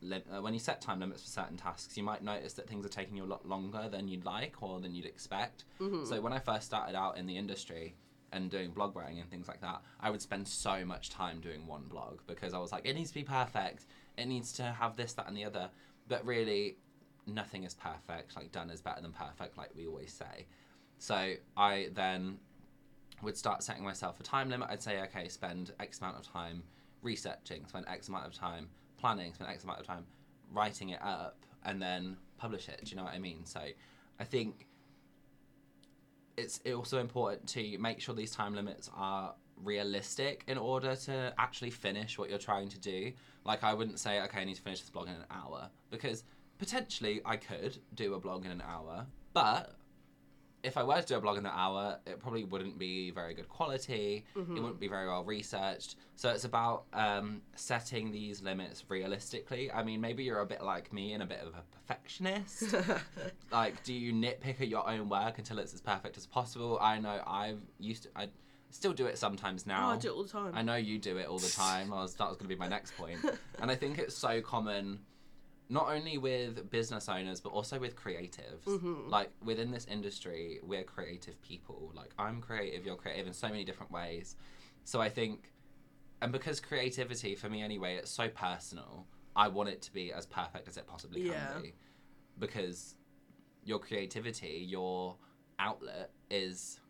lim- 0.00 0.22
uh, 0.30 0.40
when 0.40 0.54
you 0.54 0.60
set 0.60 0.80
time 0.80 1.00
limits 1.00 1.22
for 1.22 1.28
certain 1.28 1.56
tasks, 1.56 1.96
you 1.96 2.02
might 2.02 2.22
notice 2.22 2.52
that 2.54 2.68
things 2.68 2.84
are 2.84 2.90
taking 2.90 3.16
you 3.16 3.24
a 3.24 3.26
lot 3.26 3.46
longer 3.46 3.88
than 3.90 4.08
you'd 4.08 4.24
like 4.24 4.62
or 4.62 4.80
than 4.80 4.94
you'd 4.94 5.06
expect. 5.06 5.64
So 6.06 6.20
when 6.20 6.32
I 6.32 6.38
first 6.38 6.66
started 6.66 6.94
out 6.96 7.16
in 7.18 7.26
the 7.26 7.36
industry 7.36 7.96
and 8.32 8.50
doing 8.50 8.70
blog 8.70 8.94
writing 8.94 9.20
and 9.20 9.30
things 9.30 9.48
like 9.48 9.60
that, 9.62 9.82
I 10.00 10.10
would 10.10 10.20
spend 10.22 10.46
so 10.46 10.84
much 10.84 11.10
time 11.10 11.40
doing 11.40 11.66
one 11.66 11.84
blog 11.88 12.20
because 12.26 12.52
I 12.54 12.58
was 12.58 12.72
like, 12.72 12.86
it 12.86 12.94
needs 12.94 13.10
to 13.10 13.14
be 13.14 13.24
perfect. 13.24 13.86
It 14.16 14.26
needs 14.26 14.52
to 14.54 14.62
have 14.64 14.96
this, 14.96 15.14
that, 15.14 15.26
and 15.28 15.36
the 15.36 15.44
other. 15.44 15.70
But 16.08 16.24
really, 16.26 16.76
nothing 17.26 17.64
is 17.64 17.74
perfect. 17.74 18.36
Like 18.36 18.52
done 18.52 18.70
is 18.70 18.80
better 18.80 19.00
than 19.00 19.12
perfect, 19.12 19.56
like 19.56 19.70
we 19.74 19.86
always 19.86 20.12
say. 20.12 20.46
So 20.98 21.34
I 21.56 21.88
then 21.94 22.38
would 23.22 23.36
start 23.36 23.62
setting 23.62 23.82
myself 23.84 24.20
a 24.20 24.22
time 24.22 24.50
limit. 24.50 24.68
I'd 24.70 24.82
say, 24.82 25.00
okay, 25.02 25.28
spend 25.28 25.72
X 25.80 26.00
amount 26.00 26.18
of 26.18 26.26
time 26.26 26.62
researching, 27.02 27.66
spend 27.66 27.86
X 27.88 28.08
amount 28.08 28.26
of 28.26 28.34
time 28.34 28.68
planning, 28.98 29.32
spend 29.34 29.50
X 29.50 29.64
amount 29.64 29.80
of 29.80 29.86
time 29.86 30.04
writing 30.52 30.90
it 30.90 31.02
up, 31.02 31.36
and 31.64 31.80
then 31.80 32.16
publish 32.36 32.68
it. 32.68 32.80
Do 32.84 32.90
you 32.90 32.96
know 32.96 33.04
what 33.04 33.14
I 33.14 33.18
mean? 33.18 33.44
So 33.44 33.60
I 34.18 34.24
think 34.24 34.66
it's 36.36 36.60
also 36.74 37.00
important 37.00 37.48
to 37.48 37.78
make 37.78 38.00
sure 38.00 38.14
these 38.14 38.30
time 38.30 38.54
limits 38.54 38.90
are 38.96 39.34
realistic 39.56 40.44
in 40.46 40.56
order 40.56 40.94
to 40.94 41.34
actually 41.36 41.70
finish 41.70 42.16
what 42.18 42.30
you're 42.30 42.38
trying 42.38 42.68
to 42.68 42.78
do. 42.78 43.12
Like 43.44 43.64
I 43.64 43.74
wouldn't 43.74 43.98
say, 43.98 44.20
okay, 44.22 44.40
I 44.40 44.44
need 44.44 44.56
to 44.56 44.62
finish 44.62 44.80
this 44.80 44.90
blog 44.90 45.08
in 45.08 45.14
an 45.14 45.24
hour 45.30 45.68
because 45.90 46.24
potentially 46.58 47.20
I 47.24 47.36
could 47.36 47.78
do 47.94 48.14
a 48.14 48.20
blog 48.20 48.44
in 48.44 48.52
an 48.52 48.62
hour, 48.62 49.06
but 49.32 49.74
if 50.62 50.76
I 50.76 50.82
were 50.82 51.00
to 51.00 51.06
do 51.06 51.16
a 51.16 51.20
blog 51.20 51.38
in 51.38 51.46
an 51.46 51.52
hour, 51.54 51.98
it 52.06 52.18
probably 52.18 52.44
wouldn't 52.44 52.78
be 52.78 53.10
very 53.12 53.32
good 53.34 53.48
quality. 53.48 54.24
It 54.34 54.48
wouldn't 54.48 54.80
be 54.80 54.88
very 54.88 55.06
well 55.06 55.22
researched. 55.24 55.96
So 56.16 56.30
it's 56.30 56.44
about 56.44 56.84
um, 56.92 57.42
setting 57.54 58.10
these 58.10 58.42
limits 58.42 58.84
realistically. 58.88 59.70
I 59.70 59.82
mean, 59.84 60.00
maybe 60.00 60.24
you're 60.24 60.40
a 60.40 60.46
bit 60.46 60.62
like 60.62 60.92
me 60.92 61.12
and 61.12 61.22
a 61.22 61.26
bit 61.26 61.40
of 61.40 61.54
a 61.54 61.62
perfectionist. 61.76 62.74
like, 63.52 63.82
do 63.84 63.92
you 63.94 64.12
nitpick 64.12 64.60
at 64.60 64.68
your 64.68 64.88
own 64.88 65.08
work 65.08 65.38
until 65.38 65.58
it's 65.58 65.72
as 65.74 65.80
perfect 65.80 66.16
as 66.16 66.26
possible? 66.26 66.78
I 66.80 66.98
know 66.98 67.22
I've 67.26 67.60
used 67.78 68.04
to, 68.04 68.08
I 68.16 68.28
still 68.70 68.92
do 68.92 69.06
it 69.06 69.16
sometimes 69.16 69.64
Oh, 69.66 69.70
now. 69.70 69.90
I 69.90 69.96
do 69.96 70.08
it 70.08 70.12
all 70.14 70.22
the 70.24 70.28
time. 70.28 70.52
I 70.54 70.62
know 70.62 70.76
you 70.76 70.98
do 70.98 71.18
it 71.18 71.26
all 71.28 71.38
the 71.38 71.48
time. 71.56 71.92
I 71.92 72.02
was, 72.02 72.14
that 72.16 72.28
was 72.28 72.36
going 72.36 72.48
to 72.48 72.54
be 72.54 72.58
my 72.58 72.68
next 72.68 72.96
point. 72.96 73.18
and 73.60 73.70
I 73.70 73.74
think 73.76 73.98
it's 73.98 74.16
so 74.16 74.40
common, 74.40 74.98
not 75.68 75.88
only 75.90 76.16
with 76.18 76.70
business 76.70 77.08
owners, 77.08 77.40
but 77.40 77.50
also 77.50 77.78
with 77.78 77.94
creatives. 77.94 78.64
Mm-hmm. 78.66 79.08
Like 79.10 79.30
within 79.44 79.70
this 79.70 79.86
industry, 79.90 80.60
we're 80.62 80.84
creative 80.84 81.40
people. 81.42 81.92
Like 81.94 82.10
I'm 82.18 82.40
creative, 82.40 82.86
you're 82.86 82.96
creative 82.96 83.26
in 83.26 83.32
so 83.34 83.48
many 83.48 83.64
different 83.64 83.92
ways. 83.92 84.36
So 84.84 85.00
I 85.00 85.08
think, 85.10 85.50
and 86.22 86.32
because 86.32 86.58
creativity, 86.60 87.34
for 87.34 87.48
me 87.50 87.62
anyway, 87.62 87.96
it's 87.96 88.10
so 88.10 88.28
personal, 88.28 89.06
I 89.36 89.48
want 89.48 89.68
it 89.68 89.82
to 89.82 89.92
be 89.92 90.12
as 90.12 90.24
perfect 90.26 90.68
as 90.68 90.76
it 90.78 90.86
possibly 90.86 91.20
can 91.22 91.30
Yeah. 91.32 91.58
be. 91.60 91.74
Because 92.38 92.94
your 93.64 93.78
creativity, 93.78 94.64
your 94.66 95.16
outlet 95.58 96.10
is 96.30 96.80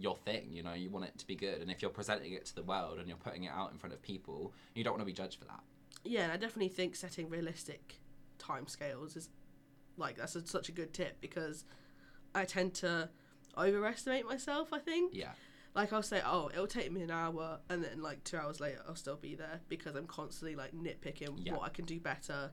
your 0.00 0.14
thing 0.14 0.46
you 0.52 0.62
know 0.62 0.74
you 0.74 0.88
want 0.90 1.04
it 1.04 1.18
to 1.18 1.26
be 1.26 1.34
good 1.34 1.60
and 1.60 1.72
if 1.72 1.82
you're 1.82 1.90
presenting 1.90 2.32
it 2.32 2.46
to 2.46 2.54
the 2.54 2.62
world 2.62 3.00
and 3.00 3.08
you're 3.08 3.16
putting 3.16 3.42
it 3.42 3.50
out 3.52 3.72
in 3.72 3.78
front 3.78 3.92
of 3.92 4.00
people 4.00 4.52
you 4.76 4.84
don't 4.84 4.92
want 4.92 5.00
to 5.00 5.04
be 5.04 5.12
judged 5.12 5.36
for 5.40 5.44
that 5.46 5.58
Yeah, 6.04 6.22
and 6.24 6.32
I 6.32 6.36
definitely 6.36 6.68
think 6.68 6.96
setting 6.96 7.28
realistic 7.28 7.96
timescales 8.38 9.16
is 9.16 9.28
like 9.96 10.16
that's 10.16 10.36
a, 10.36 10.46
such 10.46 10.68
a 10.68 10.72
good 10.72 10.92
tip 10.94 11.20
because 11.20 11.64
I 12.34 12.44
tend 12.44 12.74
to 12.74 13.08
overestimate 13.56 14.26
myself. 14.26 14.72
I 14.72 14.78
think 14.78 15.14
yeah 15.14 15.32
like 15.74 15.92
I'll 15.92 16.02
say, 16.02 16.20
oh, 16.24 16.48
it'll 16.52 16.66
take 16.66 16.90
me 16.90 17.02
an 17.02 17.10
hour, 17.10 17.60
and 17.68 17.84
then 17.84 18.00
like 18.02 18.24
two 18.24 18.36
hours 18.36 18.58
later, 18.58 18.80
I'll 18.88 18.96
still 18.96 19.16
be 19.16 19.34
there 19.36 19.60
because 19.68 19.94
I'm 19.94 20.06
constantly 20.06 20.56
like 20.56 20.72
nitpicking 20.72 21.40
Yeah. 21.44 21.52
what 21.52 21.62
I 21.62 21.68
can 21.68 21.84
do 21.84 22.00
better 22.00 22.50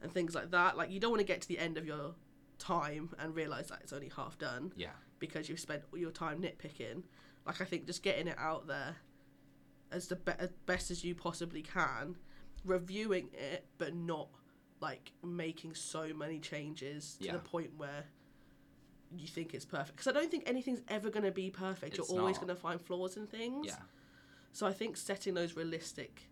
and 0.00 0.12
things 0.12 0.34
like 0.34 0.50
that. 0.52 0.76
Like 0.76 0.90
you 0.90 1.00
don't 1.00 1.10
want 1.10 1.20
to 1.20 1.26
get 1.26 1.40
to 1.40 1.48
the 1.48 1.58
end 1.58 1.76
of 1.78 1.86
your 1.86 2.14
time 2.58 3.10
and 3.18 3.34
realize 3.34 3.68
that 3.68 3.80
it's 3.82 3.92
only 3.92 4.10
half 4.14 4.38
done 4.38 4.72
yeah 4.76 4.90
because 5.18 5.48
you've 5.48 5.58
spent 5.58 5.82
all 5.92 5.98
your 5.98 6.10
time 6.12 6.40
nitpicking. 6.40 7.02
Like 7.46 7.60
I 7.60 7.64
think 7.64 7.86
just 7.86 8.02
getting 8.02 8.28
it 8.28 8.36
out 8.38 8.66
there 8.68 8.96
as 9.90 10.06
the 10.08 10.16
be- 10.16 10.32
as 10.38 10.50
best 10.66 10.90
as 10.90 11.02
you 11.02 11.14
possibly 11.14 11.62
can, 11.62 12.16
reviewing 12.64 13.28
it, 13.32 13.66
but 13.78 13.94
not 13.94 14.28
like 14.80 15.12
making 15.22 15.74
so 15.74 16.12
many 16.14 16.38
changes 16.40 17.16
to 17.20 17.26
Yeah. 17.26 17.32
the 17.32 17.38
point 17.38 17.70
where 17.76 18.04
you 19.14 19.26
think 19.28 19.54
it's 19.54 19.64
perfect. 19.64 19.96
Because 19.96 20.08
I 20.08 20.12
don't 20.12 20.30
think 20.30 20.44
anything's 20.46 20.82
ever 20.88 21.10
going 21.10 21.24
to 21.24 21.30
be 21.32 21.50
perfect. 21.50 21.98
It's 21.98 22.08
You're 22.10 22.18
always 22.18 22.36
going 22.38 22.48
to 22.48 22.56
find 22.56 22.80
flaws 22.80 23.16
in 23.16 23.26
things. 23.26 23.66
yeah 23.66 23.76
So 24.52 24.66
I 24.66 24.72
think 24.72 24.96
setting 24.96 25.34
those 25.34 25.54
realistic 25.54 26.28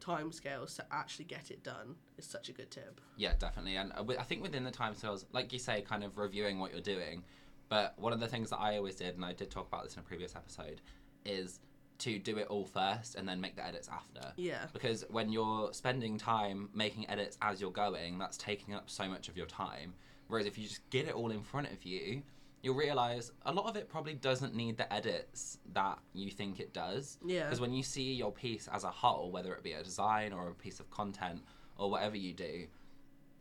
timescales 0.00 0.76
to 0.76 0.84
actually 0.90 1.24
get 1.24 1.50
it 1.50 1.62
done 1.62 1.96
is 2.18 2.26
such 2.26 2.48
a 2.48 2.52
good 2.52 2.70
tip. 2.70 3.00
yeah 3.16 3.32
definitely 3.38 3.76
and 3.76 3.90
uh, 3.94 4.04
i 4.18 4.22
think 4.22 4.42
within 4.42 4.62
the 4.64 4.70
time 4.70 4.92
scales 4.94 5.24
like 5.32 5.50
you 5.50 5.58
say 5.58 5.80
kind 5.80 6.04
of 6.04 6.18
reviewing 6.18 6.58
what 6.58 6.72
you're 6.72 6.80
doing 6.82 7.22
but 7.70 7.94
one 7.98 8.12
of 8.12 8.20
the 8.20 8.26
things 8.28 8.50
that 8.50 8.58
i 8.58 8.76
always 8.76 8.96
did 8.96 9.14
and 9.14 9.24
i 9.24 9.32
did 9.32 9.50
talk 9.50 9.66
about 9.68 9.82
this 9.84 9.94
in 9.94 10.00
a 10.00 10.02
previous 10.02 10.36
episode 10.36 10.82
is 11.24 11.60
to 11.98 12.18
do 12.18 12.38
it 12.38 12.46
all 12.48 12.64
first 12.64 13.14
and 13.14 13.28
then 13.28 13.40
make 13.40 13.56
the 13.56 13.64
edits 13.66 13.88
after. 13.88 14.32
Yeah. 14.36 14.66
because 14.72 15.04
when 15.10 15.30
you're 15.30 15.72
spending 15.72 16.18
time 16.18 16.68
making 16.74 17.08
edits 17.08 17.38
as 17.40 17.60
you're 17.60 17.70
going 17.70 18.18
that's 18.18 18.36
taking 18.36 18.74
up 18.74 18.90
so 18.90 19.08
much 19.08 19.28
of 19.28 19.36
your 19.36 19.46
time. 19.46 19.94
Whereas 20.28 20.46
if 20.46 20.56
you 20.58 20.66
just 20.66 20.88
get 20.90 21.06
it 21.06 21.14
all 21.14 21.30
in 21.30 21.42
front 21.42 21.70
of 21.70 21.84
you 21.84 22.22
you'll 22.62 22.74
realize 22.74 23.30
a 23.44 23.52
lot 23.52 23.66
of 23.66 23.76
it 23.76 23.90
probably 23.90 24.14
doesn't 24.14 24.54
need 24.54 24.78
the 24.78 24.90
edits 24.90 25.58
that 25.74 25.98
you 26.14 26.30
think 26.30 26.60
it 26.60 26.72
does. 26.72 27.18
Yeah. 27.24 27.44
because 27.44 27.60
when 27.60 27.72
you 27.72 27.82
see 27.82 28.14
your 28.14 28.32
piece 28.32 28.68
as 28.72 28.84
a 28.84 28.90
whole 28.90 29.30
whether 29.30 29.52
it 29.54 29.62
be 29.62 29.72
a 29.72 29.82
design 29.82 30.32
or 30.32 30.48
a 30.48 30.54
piece 30.54 30.80
of 30.80 30.90
content 30.90 31.42
or 31.76 31.90
whatever 31.90 32.16
you 32.16 32.32
do 32.32 32.66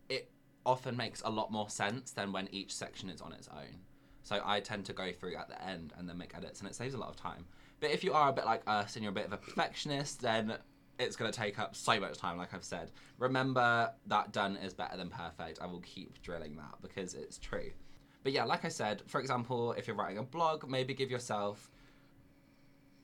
it 0.09 0.29
often 0.65 0.95
makes 0.95 1.21
a 1.25 1.29
lot 1.29 1.51
more 1.51 1.69
sense 1.69 2.11
than 2.11 2.31
when 2.31 2.47
each 2.51 2.73
section 2.73 3.09
is 3.09 3.21
on 3.21 3.33
its 3.33 3.47
own. 3.47 3.79
So 4.23 4.41
i 4.45 4.59
tend 4.59 4.85
to 4.85 4.93
go 4.93 5.11
through 5.11 5.35
at 5.37 5.49
the 5.49 5.61
end 5.65 5.93
and 5.97 6.07
then 6.07 6.17
make 6.17 6.35
edits 6.35 6.59
and 6.59 6.69
it 6.69 6.75
saves 6.75 6.93
a 6.93 6.97
lot 6.97 7.09
of 7.09 7.15
time 7.15 7.45
but 7.83 7.91
if 7.91 8.01
you 8.01 8.13
are 8.13 8.29
a 8.29 8.33
bit 8.33 8.45
like 8.45 8.61
us 8.65 8.95
and 8.95 9.03
you're 9.03 9.11
a 9.11 9.13
bit 9.15 9.25
of 9.25 9.33
a 9.33 9.37
perfectionist 9.37 10.21
then 10.21 10.55
it's 10.99 11.15
going 11.15 11.31
to 11.31 11.37
take 11.37 11.59
up 11.59 11.75
so 11.75 11.99
much 11.99 12.17
time, 12.17 12.37
like 12.37 12.53
I've 12.53 12.63
said. 12.63 12.91
Remember 13.17 13.91
that 14.07 14.31
done 14.31 14.55
is 14.57 14.73
better 14.73 14.95
than 14.95 15.09
perfect. 15.09 15.59
I 15.61 15.65
will 15.65 15.81
keep 15.81 16.21
drilling 16.21 16.55
that 16.57 16.75
because 16.81 17.13
it's 17.13 17.37
true. 17.37 17.71
But 18.23 18.31
yeah, 18.31 18.43
like 18.45 18.63
I 18.63 18.69
said, 18.69 19.01
for 19.07 19.19
example, 19.19 19.73
if 19.73 19.87
you're 19.87 19.95
writing 19.95 20.19
a 20.19 20.23
blog, 20.23 20.69
maybe 20.69 20.93
give 20.93 21.11
yourself 21.11 21.69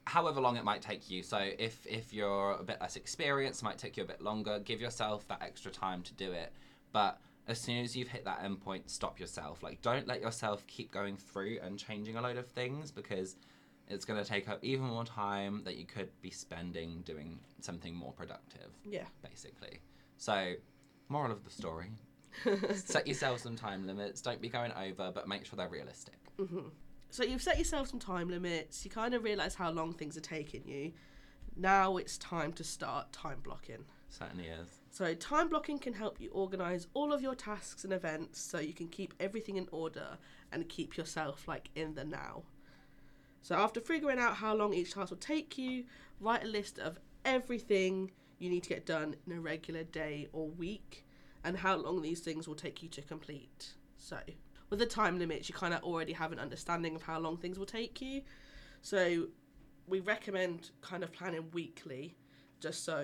however 0.06 0.40
long 0.40 0.56
it 0.56 0.64
might 0.64 0.82
take 0.82 1.10
you. 1.10 1.24
So 1.24 1.38
if 1.38 1.86
if 1.86 2.14
you're 2.14 2.54
a 2.60 2.64
bit 2.64 2.78
less 2.80 2.96
experienced, 2.96 3.64
might 3.64 3.78
take 3.78 3.98
you 3.98 4.04
a 4.04 4.08
bit 4.08 4.22
longer. 4.22 4.60
Give 4.60 4.80
yourself 4.80 5.28
that 5.28 5.42
extra 5.42 5.72
time 5.72 6.04
to 6.04 6.14
do 6.14 6.32
it. 6.32 6.54
But 6.94 7.20
as 7.48 7.60
soon 7.60 7.84
as 7.84 7.98
you've 7.98 8.08
hit 8.08 8.24
that 8.26 8.44
end 8.44 8.62
point, 8.62 8.90
stop 8.90 9.20
yourself. 9.20 9.62
Like 9.62 9.82
don't 9.82 10.08
let 10.08 10.22
yourself 10.22 10.66
keep 10.68 10.92
going 10.92 11.18
through 11.18 11.60
and 11.62 11.78
changing 11.78 12.16
a 12.16 12.22
load 12.22 12.38
of 12.38 12.48
things 12.48 12.92
because 12.92 13.36
it's 13.90 14.06
going 14.06 14.22
to 14.24 14.28
take 14.30 14.48
up 14.48 14.64
even 14.64 14.86
more 14.86 15.04
time 15.04 15.64
that 15.66 15.76
you 15.78 15.86
could 15.86 16.10
be 16.22 16.30
spending 16.30 17.02
doing 17.02 17.40
something 17.62 17.96
more 17.96 18.14
productive, 18.14 18.72
Yeah. 18.86 19.06
basically. 19.28 19.80
So, 20.18 20.54
moral 21.10 21.32
of 21.32 21.44
the 21.44 21.50
story 21.50 21.92
set 22.76 23.08
yourself 23.08 23.40
some 23.40 23.56
time 23.56 23.88
limits. 23.88 24.22
Don't 24.22 24.42
be 24.42 24.50
going 24.50 24.72
over, 24.74 25.12
but 25.14 25.28
make 25.28 25.46
sure 25.46 25.58
they're 25.58 25.68
realistic. 25.70 26.16
Mm-hmm. 26.38 26.68
So 27.10 27.24
you've 27.24 27.42
set 27.42 27.58
yourself 27.58 27.90
some 27.90 28.00
time 28.00 28.30
limits. 28.30 28.86
You 28.86 28.92
kind 28.92 29.14
of 29.16 29.24
realize 29.24 29.56
how 29.56 29.72
long 29.72 29.94
things 29.94 30.16
are 30.16 30.22
taking 30.22 30.68
you. 30.68 30.94
Now 31.56 31.98
it's 31.98 32.18
time 32.20 32.54
to 32.54 32.64
start 32.64 33.12
time 33.12 33.40
blocking. 33.44 33.84
Certainly 34.10 34.46
is. 34.48 34.68
So 34.92 35.14
time 35.16 35.50
blocking 35.50 35.80
can 35.80 35.94
help 35.94 36.22
you 36.22 36.30
organize 36.32 36.88
all 36.94 37.12
of 37.12 37.22
your 37.22 37.36
tasks 37.36 37.84
and 37.84 37.92
events 37.94 38.40
so 38.40 38.60
you 38.60 38.74
can 38.74 38.88
keep 38.88 39.14
everything 39.20 39.58
in 39.58 39.68
order 39.72 40.18
and 40.52 40.68
keep 40.70 40.98
yourself 40.98 41.48
like 41.48 41.70
in 41.76 41.96
the 41.96 42.04
now. 42.06 42.44
So 43.42 43.56
after 43.56 43.80
figuring 43.80 44.20
out 44.20 44.36
how 44.36 44.56
long 44.56 44.74
each 44.74 44.94
task 44.94 45.12
will 45.12 45.18
take 45.18 45.58
you, 45.58 45.86
write 46.20 46.44
a 46.44 46.48
list 46.48 46.80
of 46.80 47.00
everything 47.26 48.12
you 48.38 48.50
need 48.50 48.64
to 48.64 48.70
get 48.70 48.86
done 48.86 49.16
in 49.26 49.34
a 49.34 49.40
regular 49.40 49.84
day 49.84 50.28
or 50.34 50.48
week 50.48 51.06
and 51.44 51.58
how 51.58 51.76
long 51.76 52.02
these 52.02 52.20
things 52.20 52.48
will 52.48 52.56
take 52.56 52.84
you 52.84 52.90
to 52.90 53.02
complete. 53.02 53.74
So 53.98 54.18
with 54.70 54.80
the 54.80 54.86
time 54.86 55.18
limits, 55.20 55.50
you 55.50 55.56
kind 55.56 55.74
of 55.74 55.84
already 55.84 56.14
have 56.14 56.32
an 56.32 56.40
understanding 56.40 56.96
of 56.96 57.02
how 57.02 57.20
long 57.20 57.38
things 57.38 57.58
will 57.58 57.66
take 57.66 58.02
you. 58.02 58.22
So 58.82 59.28
we 59.88 60.00
recommend 60.00 60.72
kind 60.82 61.04
of 61.04 61.12
planning 61.12 61.50
weekly 61.54 62.16
just 62.60 62.84
so 62.84 62.98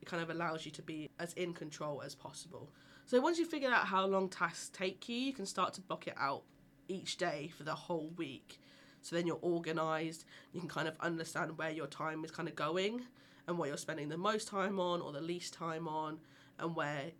it 0.00 0.06
kind 0.06 0.22
of 0.22 0.30
allows 0.30 0.64
you 0.64 0.70
to 0.72 0.82
be 0.82 1.10
as 1.18 1.32
in 1.34 1.52
control 1.52 2.02
as 2.02 2.14
possible. 2.14 2.70
So 3.06 3.20
once 3.20 3.38
you've 3.38 3.48
figured 3.48 3.72
out 3.72 3.86
how 3.86 4.06
long 4.06 4.28
tasks 4.28 4.70
take 4.72 5.08
you, 5.08 5.16
you 5.16 5.32
can 5.32 5.46
start 5.46 5.72
to 5.74 5.80
block 5.80 6.06
it 6.06 6.14
out 6.18 6.42
each 6.88 7.16
day 7.16 7.50
for 7.56 7.64
the 7.64 7.74
whole 7.74 8.12
week. 8.16 8.60
So 9.02 9.16
then 9.16 9.26
you're 9.26 9.38
organized, 9.42 10.24
you 10.52 10.60
can 10.60 10.68
kind 10.68 10.88
of 10.88 10.94
understand 11.00 11.56
where 11.58 11.70
your 11.70 11.86
time 11.86 12.24
is 12.24 12.30
kind 12.30 12.48
of 12.48 12.54
going 12.54 13.02
and 13.46 13.58
what 13.58 13.68
you're 13.68 13.76
spending 13.76 14.08
the 14.08 14.18
most 14.18 14.48
time 14.48 14.78
on 14.78 15.00
or 15.00 15.12
the 15.12 15.20
least 15.20 15.54
time 15.54 15.88
on 15.88 16.18
and 16.58 16.74
where 16.76 17.12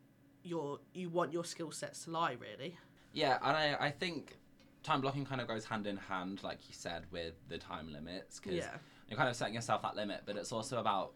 your 0.42 0.78
you 0.92 1.08
want 1.08 1.32
your 1.32 1.44
skill 1.44 1.70
sets 1.70 2.04
to 2.04 2.11
lie 2.11 2.37
really. 2.40 2.76
Yeah, 3.12 3.38
and 3.42 3.56
I, 3.56 3.76
I 3.87 3.90
think 3.90 4.37
time 4.82 5.00
blocking 5.00 5.25
kind 5.25 5.40
of 5.40 5.49
goes 5.49 5.64
hand 5.64 5.87
in 5.87 5.97
hand, 5.97 6.42
like 6.42 6.58
you 6.68 6.75
said, 6.75 7.04
with 7.11 7.35
the 7.49 7.58
time 7.58 7.92
limits 7.92 8.38
because 8.38 8.56
Yeah. 8.56 8.76
you're 9.08 9.16
kind 9.16 9.28
of 9.28 9.37
setting 9.37 9.54
yourself 9.54 9.82
that 9.82 9.97
limit, 9.97 10.23
but 10.26 10.37
it's 10.37 10.52
also 10.52 10.78
about 10.78 11.12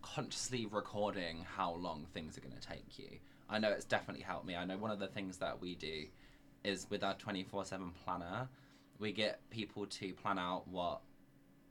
consciously 0.00 0.66
recording 0.66 1.44
how 1.56 1.74
long 1.74 2.06
things 2.12 2.36
are 2.36 2.40
going 2.40 2.54
to 2.54 2.60
take 2.66 2.98
you. 2.98 3.18
I 3.48 3.58
know 3.58 3.70
it's 3.70 3.84
definitely 3.84 4.22
helped 4.22 4.46
me. 4.46 4.56
I 4.56 4.64
know 4.64 4.78
one 4.78 4.90
of 4.90 4.98
the 4.98 5.06
things 5.06 5.38
that 5.38 5.60
we 5.60 5.74
do 5.74 6.06
is 6.64 6.86
with 6.90 7.04
our 7.04 7.14
24 7.14 7.64
7 7.64 7.92
planner, 8.04 8.48
we 9.02 9.12
get 9.12 9.40
people 9.50 9.84
to 9.84 10.14
plan 10.14 10.38
out 10.38 10.66
what 10.68 11.00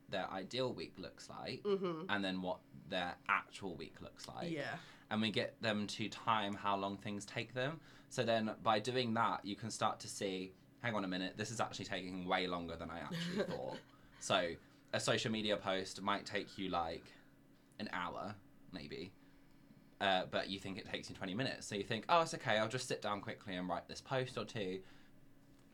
their 0.09 0.29
ideal 0.31 0.73
week 0.73 0.93
looks 0.97 1.29
like 1.29 1.63
Mhm. 1.63 2.05
and 2.09 2.23
then 2.23 2.41
what 2.41 2.59
their 2.89 3.15
actual 3.29 3.73
week 3.77 4.01
looks 4.01 4.27
like 4.27 4.51
Yeah. 4.51 4.77
and 5.09 5.21
we 5.21 5.31
get 5.31 5.59
them 5.61 5.87
to 5.87 6.09
time 6.09 6.53
how 6.53 6.75
long 6.75 6.97
things 6.97 7.25
take 7.25 7.53
them. 7.53 7.79
So 8.09 8.23
then 8.23 8.53
by 8.61 8.79
doing 8.79 9.13
that, 9.13 9.45
you 9.45 9.55
can 9.55 9.71
start 9.71 10.01
to 10.01 10.09
see, 10.09 10.53
hang 10.81 10.93
on 10.95 11.05
a 11.05 11.07
minute, 11.07 11.37
this 11.37 11.49
is 11.49 11.61
actually 11.61 11.85
taking 11.85 12.25
way 12.25 12.45
longer 12.47 12.75
than 12.75 12.89
I 12.91 12.99
actually 12.99 13.43
thought. 13.55 13.77
So 14.19 14.53
a 14.91 14.99
social 14.99 15.31
media 15.31 15.55
post 15.55 16.01
might 16.01 16.25
take 16.25 16.57
you 16.57 16.67
like 16.69 17.05
an 17.79 17.87
hour, 17.93 18.35
maybe. 18.73 19.13
Uh, 20.01 20.25
but 20.25 20.49
you 20.49 20.59
think 20.59 20.77
it 20.77 20.85
takes 20.85 21.09
you 21.09 21.15
20 21.15 21.33
minutes. 21.35 21.65
So 21.67 21.75
you 21.75 21.83
think, 21.85 22.03
oh, 22.09 22.21
it's 22.23 22.33
okay, 22.33 22.57
I'll 22.57 22.67
just 22.67 22.89
sit 22.89 23.01
down 23.01 23.21
quickly 23.21 23.55
and 23.55 23.69
write 23.69 23.87
this 23.87 24.01
post 24.01 24.37
or 24.37 24.43
two. 24.43 24.81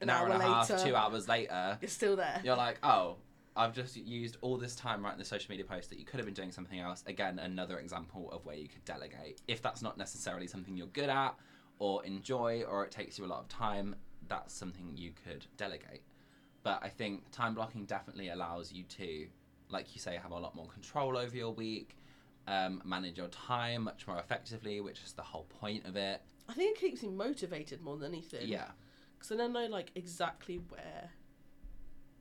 An, 0.02 0.10
An 0.10 0.16
hour, 0.16 0.26
and 0.30 0.42
a 0.42 0.46
half, 0.46 0.70
later. 0.70 0.84
two 0.90 0.96
hours 0.96 1.28
later, 1.28 1.78
It's 1.82 1.94
still 1.94 2.16
there. 2.16 2.40
you're 2.44 2.56
like, 2.56 2.78
oh, 2.84 3.16
I've 3.56 3.74
just 3.74 3.98
used 3.98 4.38
all 4.42 4.58
this 4.58 4.76
time 4.76 5.04
writing 5.04 5.18
the 5.18 5.26
social 5.26 5.50
media 5.52 5.66
post 5.66 5.90
that 5.90 5.98
you 5.98 6.06
could 6.06 6.18
have 6.20 6.26
been 6.26 6.36
doing 6.36 6.52
something 6.52 6.80
else. 6.80 7.04
Again, 7.08 7.40
another 7.40 7.80
example 7.80 8.30
of 8.32 8.46
where 8.46 8.56
you 8.56 8.68
could 8.68 8.86
delegate. 8.86 9.42
If 9.48 9.62
that's 9.64 9.82
not 9.82 9.98
necessarily 9.98 10.46
something 10.46 10.78
you're 10.78 10.88
good 10.88 11.10
at 11.10 11.34
or 11.80 12.06
enjoy 12.06 12.64
or 12.70 12.84
it 12.86 12.92
takes 12.92 13.18
you 13.18 13.26
a 13.26 13.28
lot 13.28 13.40
of 13.40 13.48
time, 13.48 13.96
that's 14.28 14.54
something 14.54 14.92
you 14.96 15.12
could 15.26 15.46
delegate. 15.58 16.02
But 16.62 16.82
I 16.84 16.90
think 16.90 17.32
time 17.32 17.56
blocking 17.56 17.86
definitely 17.86 18.30
allows 18.30 18.72
you 18.72 18.84
to, 18.84 19.26
like 19.70 19.96
you 19.96 20.02
say, 20.02 20.18
have 20.22 20.32
a 20.32 20.38
lot 20.38 20.54
more 20.54 20.68
control 20.68 21.18
over 21.18 21.36
your 21.36 21.52
week, 21.54 21.98
um, 22.48 22.82
manage 22.86 23.18
your 23.18 23.30
time 23.30 23.84
much 23.84 24.06
more 24.08 24.20
effectively, 24.20 24.82
which 24.82 25.02
is 25.04 25.14
the 25.14 25.24
whole 25.24 25.46
point 25.60 25.86
of 25.88 25.96
it. 25.96 26.22
I 26.48 26.54
think 26.54 26.78
it 26.78 26.80
keeps 26.80 27.02
me 27.02 27.10
motivated 27.10 27.82
more 27.82 27.98
than 27.98 28.12
anything. 28.14 28.48
Yeah, 28.48 28.68
Because 29.18 29.30
then 29.30 29.42
I 29.42 29.48
know 29.48 29.66
like 29.68 29.92
exactly 29.96 30.58
where 30.70 31.10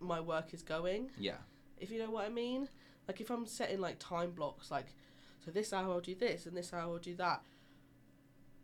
my 0.00 0.20
work 0.20 0.52
is 0.54 0.62
going. 0.62 1.10
yeah, 1.18 1.36
If 1.78 1.90
you 1.90 1.98
know 1.98 2.10
what 2.10 2.24
I 2.24 2.28
mean. 2.28 2.68
Like 3.08 3.20
if 3.20 3.30
I'm 3.30 3.46
setting 3.46 3.80
like 3.80 3.98
time 4.00 4.32
blocks, 4.32 4.70
like 4.70 4.86
so 5.44 5.52
this 5.52 5.72
hour 5.72 5.92
I'll 5.92 6.00
do 6.00 6.14
this 6.16 6.46
and 6.46 6.56
this 6.56 6.72
hour 6.72 6.80
I'll 6.80 6.98
do 6.98 7.14
that. 7.16 7.42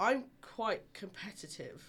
I'm 0.01 0.25
quite 0.41 0.93
competitive, 0.95 1.81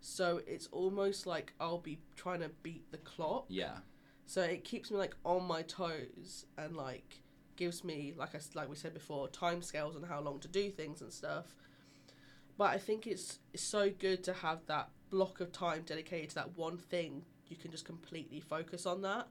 so 0.00 0.42
it's 0.46 0.68
almost 0.70 1.26
like 1.26 1.54
I'll 1.58 1.78
be 1.78 1.98
trying 2.14 2.40
to 2.40 2.50
beat 2.62 2.90
the 2.90 2.98
clock. 2.98 3.46
yeah, 3.48 3.78
So 4.26 4.42
it 4.42 4.64
keeps 4.64 4.90
me 4.90 4.98
like 4.98 5.16
on 5.24 5.44
my 5.44 5.62
toes 5.62 6.44
and 6.58 6.76
like 6.76 7.22
gives 7.56 7.84
me 7.84 8.12
like 8.16 8.34
I 8.34 8.40
like 8.54 8.68
we 8.68 8.76
said 8.76 8.92
before 8.92 9.28
time 9.28 9.62
scales 9.62 9.96
on 9.96 10.02
how 10.02 10.20
long 10.20 10.40
to 10.40 10.48
do 10.48 10.70
things 10.70 11.00
and 11.00 11.10
stuff. 11.12 11.54
But 12.58 12.64
I 12.70 12.78
think 12.78 13.06
it's 13.06 13.38
it's 13.54 13.62
so 13.62 13.88
good 13.90 14.22
to 14.24 14.34
have 14.34 14.66
that 14.66 14.90
block 15.10 15.40
of 15.40 15.52
time 15.52 15.82
dedicated 15.84 16.30
to 16.30 16.34
that 16.36 16.56
one 16.56 16.78
thing. 16.78 17.22
You 17.48 17.56
can 17.56 17.70
just 17.70 17.84
completely 17.84 18.40
focus 18.40 18.86
on 18.86 19.02
that, 19.02 19.28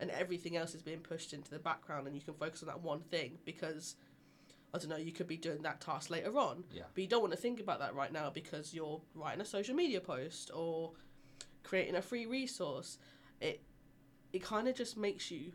and 0.00 0.10
everything 0.10 0.56
else 0.56 0.74
is 0.74 0.82
being 0.82 1.00
pushed 1.00 1.32
into 1.32 1.50
the 1.50 1.58
background, 1.58 2.06
and 2.06 2.14
you 2.16 2.22
can 2.22 2.34
focus 2.34 2.62
on 2.62 2.68
that 2.68 2.80
one 2.80 3.00
thing 3.00 3.38
because. 3.44 3.96
I 4.74 4.78
don't 4.78 4.88
know, 4.88 4.96
you 4.96 5.12
could 5.12 5.26
be 5.26 5.36
doing 5.36 5.60
that 5.64 5.82
task 5.82 6.08
later 6.08 6.38
on. 6.38 6.64
Yeah. 6.72 6.84
But 6.94 7.02
you 7.02 7.06
don't 7.06 7.20
want 7.20 7.34
to 7.34 7.38
think 7.38 7.60
about 7.60 7.80
that 7.80 7.94
right 7.94 8.10
now 8.10 8.30
because 8.30 8.72
you're 8.72 9.02
writing 9.14 9.42
a 9.42 9.44
social 9.44 9.74
media 9.74 10.00
post 10.00 10.50
or 10.54 10.92
creating 11.62 11.94
a 11.94 12.00
free 12.00 12.24
resource. 12.24 12.96
It 13.38 13.60
it 14.32 14.42
kind 14.42 14.68
of 14.68 14.74
just 14.74 14.96
makes 14.96 15.30
you 15.30 15.52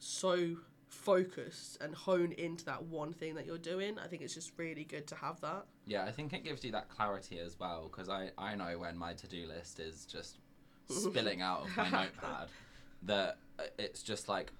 so 0.00 0.56
focused 0.90 1.78
and 1.80 1.94
hone 1.94 2.32
into 2.32 2.64
that 2.66 2.82
one 2.84 3.12
thing 3.12 3.34
that 3.36 3.46
you're 3.46 3.58
doing. 3.58 3.98
I 3.98 4.06
think 4.08 4.22
it's 4.22 4.34
just 4.34 4.52
really 4.56 4.84
good 4.84 5.06
to 5.08 5.14
have 5.14 5.40
that. 5.40 5.64
Yeah, 5.86 6.04
I 6.04 6.10
think 6.12 6.32
it 6.32 6.44
gives 6.44 6.64
you 6.64 6.72
that 6.72 6.88
clarity 6.88 7.38
as 7.38 7.58
well 7.58 7.88
because 7.90 8.08
I, 8.08 8.30
I 8.36 8.54
know 8.56 8.78
when 8.78 8.96
my 8.98 9.14
to 9.14 9.26
do 9.28 9.46
list 9.46 9.80
is 9.80 10.04
just 10.04 10.38
spilling 10.88 11.40
out 11.40 11.62
of 11.62 11.76
my 11.76 11.88
notepad 11.90 12.48
that 13.04 13.38
uh, 13.58 13.62
it's 13.78 14.02
just 14.02 14.28
like 14.28 14.52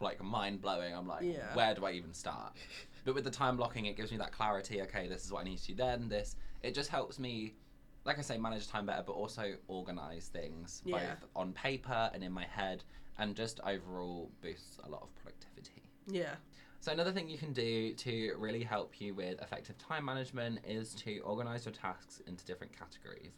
like 0.00 0.22
mind 0.22 0.60
blowing. 0.60 0.94
I'm 0.94 1.06
like, 1.06 1.22
Yeah. 1.22 1.54
where 1.54 1.74
do 1.74 1.84
I 1.84 1.92
even 1.92 2.12
start? 2.12 2.52
But 3.04 3.14
with 3.14 3.24
the 3.24 3.30
time 3.30 3.56
blocking, 3.56 3.84
it 3.86 3.96
gives 3.96 4.10
me 4.10 4.16
that 4.18 4.32
clarity. 4.32 4.80
Okay, 4.82 5.08
this 5.08 5.24
is 5.24 5.32
what 5.32 5.42
I 5.42 5.44
need 5.44 5.58
to 5.58 5.66
do 5.68 5.74
then. 5.74 6.08
This 6.08 6.36
it 6.62 6.74
just 6.74 6.88
helps 6.88 7.18
me, 7.18 7.54
like 8.04 8.18
I 8.18 8.22
say, 8.22 8.38
manage 8.38 8.66
time 8.66 8.86
better, 8.86 9.02
but 9.06 9.12
also 9.12 9.54
organize 9.68 10.28
things 10.28 10.82
Yeah. 10.86 10.96
both 11.20 11.28
on 11.36 11.52
paper 11.52 12.10
and 12.14 12.24
in 12.24 12.32
my 12.32 12.44
head, 12.46 12.82
and 13.18 13.34
just 13.34 13.60
overall 13.60 14.30
boosts 14.42 14.78
a 14.84 14.88
lot 14.88 15.02
of 15.02 15.14
productivity. 15.16 15.82
Yeah. 16.06 16.34
So 16.80 16.92
another 16.92 17.12
thing 17.12 17.28
you 17.30 17.38
can 17.38 17.52
do 17.52 17.94
to 17.94 18.34
really 18.38 18.62
help 18.62 19.00
you 19.00 19.14
with 19.14 19.40
effective 19.40 19.78
time 19.78 20.04
management 20.04 20.58
is 20.66 20.94
to 20.96 21.20
organize 21.20 21.64
your 21.64 21.72
tasks 21.72 22.20
into 22.26 22.44
different 22.44 22.78
categories. 22.78 23.32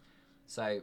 So 0.47 0.81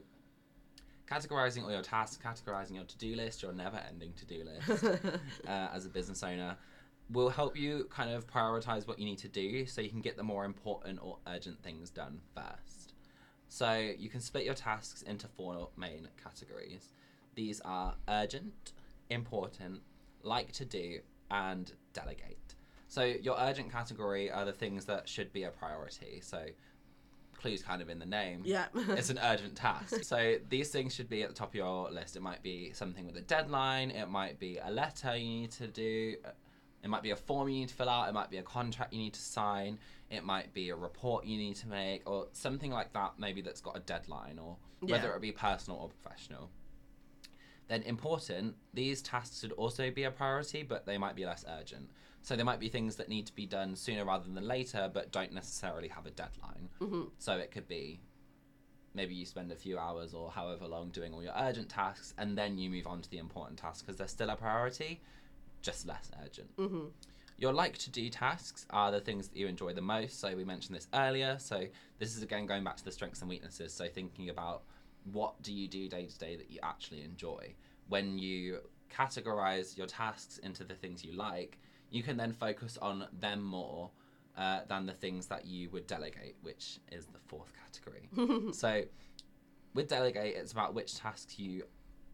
categorizing 1.11 1.63
all 1.63 1.71
your 1.71 1.81
tasks, 1.81 2.17
categorizing 2.23 2.75
your 2.75 2.85
to-do 2.85 3.15
list, 3.15 3.41
your 3.41 3.51
never-ending 3.51 4.13
to-do 4.13 4.45
list 4.45 4.83
uh, 5.47 5.67
as 5.73 5.85
a 5.85 5.89
business 5.89 6.23
owner 6.23 6.55
will 7.09 7.29
help 7.29 7.57
you 7.57 7.85
kind 7.89 8.11
of 8.11 8.25
prioritize 8.27 8.87
what 8.87 8.97
you 8.97 9.05
need 9.05 9.17
to 9.17 9.27
do 9.27 9.65
so 9.65 9.81
you 9.81 9.89
can 9.89 10.01
get 10.01 10.15
the 10.15 10.23
more 10.23 10.45
important 10.45 10.99
or 11.01 11.17
urgent 11.27 11.61
things 11.61 11.89
done 11.89 12.19
first. 12.33 12.93
So 13.49 13.73
you 13.75 14.09
can 14.09 14.19
split 14.21 14.45
your 14.45 14.55
tasks 14.55 15.01
into 15.01 15.27
four 15.27 15.69
main 15.77 16.07
categories. 16.23 16.93
These 17.35 17.61
are 17.65 17.95
urgent, 18.07 18.73
important, 19.13 19.81
like 20.21 20.51
to 20.53 20.65
do, 20.65 20.99
and 21.31 21.71
delegate. 21.93 22.55
So 22.87 23.03
your 23.03 23.35
urgent 23.39 23.71
category 23.71 24.29
are 24.29 24.45
the 24.45 24.53
things 24.53 24.85
that 24.85 25.09
should 25.09 25.33
be 25.33 25.43
a 25.43 25.49
priority. 25.49 26.21
So 26.21 26.45
clues 27.43 27.61
kind 27.61 27.81
of 27.81 27.89
in 27.89 27.99
the 27.99 28.05
name 28.05 28.41
Yeah. 28.45 28.67
it's 28.75 29.09
an 29.09 29.19
urgent 29.21 29.55
task. 29.55 30.03
So 30.03 30.35
these 30.49 30.69
things 30.69 30.93
should 30.95 31.09
be 31.09 31.23
at 31.23 31.29
the 31.29 31.35
top 31.35 31.49
of 31.49 31.55
your 31.55 31.91
list. 31.91 32.15
It 32.15 32.21
might 32.21 32.41
be 32.41 32.71
something 32.73 33.05
with 33.05 33.17
a 33.17 33.21
deadline. 33.21 33.91
It 33.91 34.09
might 34.09 34.39
be 34.39 34.59
a 34.63 34.71
letter 34.71 35.15
you 35.17 35.41
need 35.41 35.51
to 35.53 35.67
do, 35.67 36.15
It 36.83 36.89
might 36.89 37.03
be 37.03 37.11
a 37.11 37.15
form 37.15 37.49
you 37.49 37.61
need 37.61 37.69
to 37.69 37.75
fill 37.75 37.89
out, 37.89 38.07
it 38.09 38.13
might 38.13 38.29
be 38.29 38.37
a 38.37 38.43
contract 38.43 38.93
you 38.93 38.99
need 38.99 39.13
to 39.13 39.21
sign, 39.21 39.79
it 40.09 40.23
might 40.23 40.53
be 40.53 40.69
a 40.69 40.75
report 40.75 41.25
you 41.25 41.37
need 41.37 41.55
to 41.57 41.67
make, 41.67 42.09
or 42.09 42.27
something 42.33 42.71
like 42.71 42.91
that, 42.93 43.13
maybe 43.17 43.41
that's 43.41 43.61
got 43.61 43.75
a 43.77 43.79
deadline, 43.79 44.37
or 44.37 44.57
whether 44.81 45.13
it 45.15 45.21
be 45.21 45.31
personal 45.31 45.79
or 45.79 45.89
professional. 45.89 46.49
Then, 47.67 47.81
important, 47.83 48.55
these 48.73 49.01
tasks 49.01 49.39
should 49.39 49.53
also 49.53 49.89
be 49.89 50.03
a 50.03 50.11
priority, 50.11 50.63
but 50.63 50.85
they 50.85 50.97
might 50.97 51.15
be 51.15 51.25
less 51.25 51.45
urgent. 51.47 51.89
So, 52.21 52.35
there 52.35 52.45
might 52.45 52.59
be 52.59 52.69
things 52.69 52.95
that 52.97 53.09
need 53.09 53.25
to 53.27 53.35
be 53.35 53.45
done 53.45 53.75
sooner 53.75 54.05
rather 54.05 54.29
than 54.29 54.47
later, 54.47 54.89
but 54.93 55.11
don't 55.11 55.33
necessarily 55.33 55.87
have 55.89 56.05
a 56.05 56.11
deadline. 56.11 56.69
Mhm. 56.79 57.11
So, 57.19 57.37
it 57.37 57.51
could 57.51 57.67
be 57.67 57.99
maybe 58.93 59.15
you 59.15 59.25
spend 59.25 59.51
a 59.51 59.55
few 59.55 59.77
hours 59.79 60.13
or 60.13 60.29
however 60.29 60.67
long 60.67 60.89
doing 60.91 61.13
all 61.13 61.23
your 61.23 61.33
urgent 61.35 61.69
tasks, 61.69 62.13
and 62.17 62.37
then 62.37 62.57
you 62.57 62.69
move 62.69 62.85
on 62.85 63.01
to 63.01 63.09
the 63.09 63.17
important 63.17 63.57
tasks 63.57 63.81
because 63.81 63.97
they're 63.97 64.07
still 64.07 64.29
a 64.29 64.35
priority, 64.35 65.01
just 65.61 65.87
less 65.87 66.11
urgent. 66.23 66.55
Mhm. 66.57 66.91
Your 67.37 67.53
like 67.53 67.77
to 67.79 67.89
do 67.89 68.09
tasks 68.09 68.67
are 68.69 68.91
the 68.91 69.01
things 69.01 69.29
that 69.29 69.37
you 69.37 69.47
enjoy 69.47 69.73
the 69.73 69.81
most. 69.81 70.19
So 70.19 70.35
we 70.35 70.43
mentioned 70.43 70.75
this 70.75 70.87
earlier. 70.93 71.39
So 71.39 71.67
this 71.97 72.15
is 72.15 72.21
again 72.21 72.45
going 72.45 72.63
back 72.63 72.77
to 72.77 72.85
the 72.85 72.91
strengths 72.91 73.21
and 73.21 73.29
weaknesses. 73.29 73.73
So 73.73 73.89
thinking 73.89 74.29
about 74.29 74.63
what 75.11 75.41
do 75.41 75.53
you 75.53 75.67
do 75.67 75.87
day 75.87 76.05
to 76.05 76.17
day 76.17 76.35
that 76.35 76.51
you 76.51 76.59
actually 76.63 77.03
enjoy. 77.03 77.53
When 77.89 78.17
you 78.17 78.59
categorize 78.89 79.77
your 79.77 79.87
tasks 79.87 80.37
into 80.37 80.63
the 80.63 80.75
things 80.75 81.03
you 81.03 81.13
like, 81.13 81.57
you 81.89 82.03
can 82.03 82.17
then 82.17 82.31
focus 82.31 82.77
on 82.81 83.07
them 83.19 83.43
more 83.43 83.91
uh, 84.37 84.61
than 84.67 84.85
the 84.85 84.93
things 84.93 85.27
that 85.27 85.45
you 85.45 85.69
would 85.71 85.87
delegate, 85.87 86.35
which 86.41 86.79
is 86.91 87.05
the 87.07 87.19
fourth 87.27 87.51
category. 87.53 88.51
so 88.53 88.83
with 89.73 89.89
delegate, 89.89 90.35
it's 90.35 90.51
about 90.51 90.73
which 90.73 90.95
tasks 90.95 91.37
you 91.37 91.63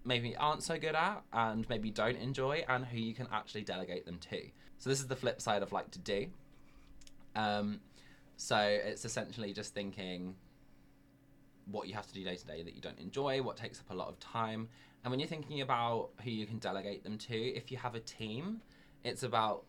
maybe 0.05 0.35
aren't 0.37 0.63
so 0.63 0.77
good 0.77 0.95
at 0.95 1.21
and 1.33 1.67
maybe 1.69 1.91
don't 1.91 2.17
enjoy 2.17 2.63
and 2.67 2.85
who 2.85 2.97
you 2.97 3.13
can 3.13 3.27
actually 3.31 3.63
delegate 3.63 4.05
them 4.05 4.17
to. 4.17 4.41
So 4.77 4.89
this 4.89 4.99
is 4.99 5.07
the 5.07 5.15
flip 5.15 5.41
side 5.41 5.61
of 5.61 5.71
like 5.71 5.91
to 5.91 5.99
do. 5.99 6.27
Um, 7.35 7.81
so 8.37 8.57
it's 8.57 9.05
essentially 9.05 9.53
just 9.53 9.73
thinking 9.73 10.35
what 11.71 11.87
you 11.87 11.93
have 11.93 12.07
to 12.07 12.13
do 12.13 12.23
day 12.23 12.35
to 12.35 12.45
day 12.45 12.63
that 12.63 12.75
you 12.75 12.81
don't 12.81 12.99
enjoy, 12.99 13.41
what 13.41 13.57
takes 13.57 13.79
up 13.79 13.89
a 13.91 13.93
lot 13.93 14.07
of 14.07 14.19
time. 14.19 14.67
And 15.03 15.11
when 15.11 15.19
you're 15.19 15.29
thinking 15.29 15.61
about 15.61 16.09
who 16.23 16.31
you 16.31 16.45
can 16.45 16.59
delegate 16.59 17.03
them 17.03 17.17
to, 17.17 17.35
if 17.35 17.71
you 17.71 17.77
have 17.77 17.95
a 17.95 17.99
team, 17.99 18.61
it's 19.03 19.23
about 19.23 19.63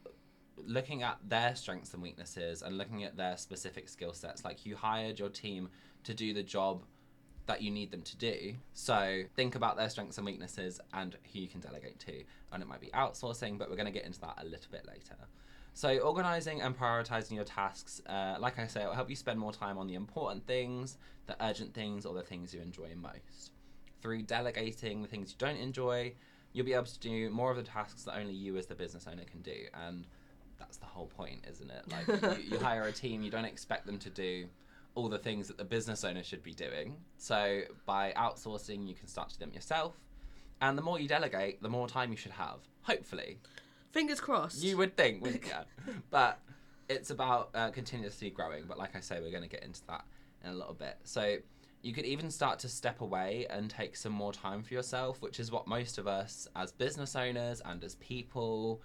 looking 0.57 1.03
at 1.03 1.19
their 1.27 1.55
strengths 1.55 1.95
and 1.95 2.03
weaknesses 2.03 2.63
and 2.63 2.77
looking 2.77 3.05
at 3.05 3.17
their 3.17 3.37
specific 3.37 3.89
skill 3.89 4.13
sets. 4.13 4.45
Like 4.45 4.67
you 4.67 4.77
hired 4.77 5.19
your 5.19 5.29
team 5.29 5.69
to 6.05 6.15
do 6.15 6.35
the 6.35 6.43
job 6.43 6.83
that 7.47 7.63
you 7.63 7.71
need 7.71 7.91
them 7.91 8.03
to 8.03 8.17
do. 8.17 8.55
So 8.75 9.23
think 9.35 9.55
about 9.55 9.77
their 9.77 9.89
strengths 9.89 10.19
and 10.19 10.27
weaknesses 10.27 10.81
and 10.93 11.17
who 11.33 11.41
you 11.41 11.49
can 11.49 11.61
delegate 11.61 11.99
to. 12.01 12.23
And 12.53 12.63
it 12.63 12.69
might 12.69 12.81
be 12.81 12.89
outsourcing, 12.89 13.59
but 13.59 13.71
we're 13.71 13.77
going 13.77 13.87
to 13.87 13.93
get 13.93 14.05
into 14.05 14.21
that 14.21 14.39
a 14.39 14.45
little 14.45 14.71
bit 14.71 14.87
later. 14.87 15.17
So 15.75 15.99
organizing 15.99 16.61
and 16.61 16.77
prioritizing 16.77 17.33
your 17.33 17.45
tasks, 17.45 18.03
uh, 18.07 18.37
like 18.39 18.59
I 18.59 18.67
say, 18.67 18.83
it 18.83 18.87
will 18.87 18.95
help 18.95 19.09
you 19.09 19.17
spend 19.17 19.39
more 19.39 19.53
time 19.53 19.79
on 19.79 19.87
the 19.87 19.95
important 19.95 20.47
things, 20.47 20.99
the 21.27 21.37
urgent 21.45 21.75
things, 21.75 22.05
or 22.05 22.15
the 22.15 22.23
things 22.23 22.53
you 22.53 22.61
enjoy 22.61 22.95
most. 22.97 23.53
Through 24.03 24.23
delegating 24.23 25.03
the 25.03 25.09
things 25.09 25.31
you 25.31 25.37
don't 25.39 25.57
enjoy, 25.57 26.15
you'll 26.53 26.67
be 26.67 26.75
able 26.75 26.87
to 26.87 26.99
do 26.99 27.31
more 27.31 27.51
of 27.51 27.57
the 27.57 27.63
tasks 27.63 28.05
that 28.05 28.17
only 28.17 28.35
you 28.35 28.57
as 28.57 28.67
the 28.67 28.75
business 28.75 29.07
owner 29.11 29.25
can 29.25 29.41
do. 29.43 29.57
And 29.87 30.07
that's 30.59 30.77
the 30.79 30.87
whole 30.87 31.07
point, 31.07 31.45
isn't 31.51 31.71
it? 31.71 31.85
Like 31.91 32.39
you, 32.39 32.53
you 32.53 32.59
hire 32.63 32.83
a 32.83 32.93
team, 32.93 33.23
you 33.23 33.31
don't 33.31 33.45
expect 33.45 33.87
them 33.87 33.99
to 33.99 34.11
do 34.11 34.47
all 34.95 35.09
the 35.09 35.19
things 35.19 35.49
that 35.49 35.57
the 35.57 35.65
business 35.65 36.05
owner 36.05 36.23
should 36.23 36.43
be 36.43 36.53
doing. 36.53 36.97
So 37.17 37.63
by 37.87 38.13
outsourcing, 38.17 38.89
you 38.89 38.95
can 38.95 39.07
start 39.07 39.31
to 39.31 39.39
do 39.39 39.45
them 39.45 39.55
yourself. 39.55 39.95
And 40.61 40.77
the 40.77 40.83
more 40.83 40.99
you 41.01 41.09
delegate, 41.09 41.63
the 41.63 41.69
more 41.69 41.89
time 41.89 42.11
you 42.11 42.17
should 42.17 42.33
have. 42.33 42.59
Hopefully, 42.83 43.39
Fingers 43.91 44.21
crossed. 44.21 44.63
you 44.63 44.77
would 44.77 44.97
think, 44.97 45.23
wouldn't 45.23 45.45
you? 45.45 45.93
but 46.11 46.41
it's 46.89 47.11
about 47.11 47.51
uh, 47.55 47.71
continuously 47.71 48.31
growing. 48.31 48.65
But 48.67 48.79
like 48.79 48.97
I 48.97 49.01
say, 49.01 49.21
we're 49.21 49.31
going 49.31 49.43
to 49.43 49.49
get 49.49 49.65
into 49.65 49.81
that 49.89 50.05
in 50.45 50.51
a 50.51 50.55
little 50.55 50.75
bit. 50.75 50.97
So 51.05 51.37
you 51.83 51.93
could 51.93 52.05
even 52.05 52.31
start 52.31 52.59
to 52.61 52.69
step 52.69 53.01
away 53.01 53.47
and 53.51 53.71
take 53.71 53.97
some 53.97 54.13
more 54.13 54.33
time 54.33 54.63
for 54.63 54.75
yourself, 54.75 55.23
which 55.23 55.41
is 55.41 55.51
what 55.51 55.67
most 55.67 55.99
of 55.99 56.07
us 56.07 56.47
as 56.55 56.73
business 56.73 57.17
owners 57.17 57.63
and 57.65 57.83
as 57.83 57.95
people 57.97 58.83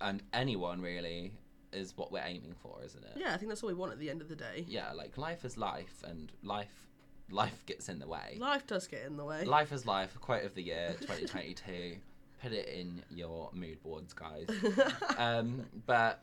and 0.00 0.22
anyone 0.32 0.80
really 0.80 1.32
is 1.72 1.96
what 1.96 2.12
we're 2.12 2.22
aiming 2.24 2.54
for, 2.60 2.78
isn't 2.84 3.02
it? 3.04 3.12
Yeah, 3.16 3.34
I 3.34 3.36
think 3.36 3.48
that's 3.48 3.62
all 3.62 3.68
we 3.68 3.74
want 3.74 3.92
at 3.92 3.98
the 3.98 4.10
end 4.10 4.20
of 4.20 4.28
the 4.28 4.36
day. 4.36 4.64
Yeah, 4.68 4.92
like 4.92 5.16
life 5.16 5.44
is 5.44 5.56
life, 5.56 6.02
and 6.06 6.30
life 6.42 6.86
life 7.30 7.64
gets 7.66 7.88
in 7.88 7.98
the 7.98 8.06
way. 8.06 8.36
Life 8.38 8.66
does 8.66 8.86
get 8.86 9.04
in 9.06 9.16
the 9.16 9.24
way. 9.24 9.44
Life 9.44 9.72
is 9.72 9.86
life. 9.86 10.18
Quote 10.20 10.44
of 10.44 10.54
the 10.54 10.62
year, 10.62 10.94
2022. 11.00 11.96
Put 12.42 12.52
it 12.52 12.68
in 12.68 13.02
your 13.10 13.50
mood 13.52 13.82
boards, 13.82 14.12
guys. 14.12 14.46
Um, 15.18 15.64
but 15.86 16.22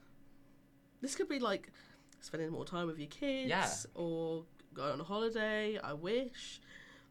this 1.01 1.15
could 1.15 1.29
be 1.29 1.39
like 1.39 1.71
spending 2.19 2.49
more 2.51 2.65
time 2.65 2.87
with 2.87 2.99
your 2.99 3.07
kids, 3.07 3.49
Yeah. 3.49 3.69
or 3.95 4.43
going 4.73 4.93
on 4.93 4.99
a 4.99 5.03
holiday. 5.03 5.79
I 5.81 5.93
wish, 5.93 6.59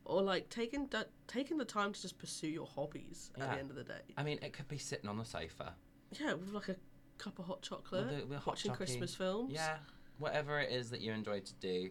or 0.05 0.21
like 0.23 0.51
taking 0.51 0.91
taking 1.27 1.57
the 1.57 1.65
time 1.65 1.93
to 1.95 2.03
just 2.03 2.19
pursue 2.19 2.49
your 2.49 2.67
hobbies 2.67 3.31
at 3.41 3.51
the 3.51 3.59
end 3.59 3.71
of 3.71 3.77
the 3.77 3.85
day. 3.85 4.01
I 4.17 4.23
mean, 4.23 4.39
it 4.43 4.53
could 4.53 4.69
be 4.69 4.79
sitting 4.79 5.09
on 5.09 5.17
the 5.17 5.25
sofa. 5.25 5.75
Yeah, 6.21 6.35
with 6.35 6.53
like 6.53 6.69
a 6.69 6.77
cup 7.17 7.39
of 7.39 7.47
hot 7.47 7.63
chocolate, 7.63 8.07
hot 8.35 8.47
watching. 8.47 8.73
Christmas 8.73 9.15
films. 9.15 9.53
Yeah, 9.55 9.79
whatever 10.19 10.61
it 10.61 10.71
is 10.71 10.91
that 10.91 11.01
you 11.01 11.13
enjoy 11.13 11.41
to 11.41 11.55
do, 11.55 11.91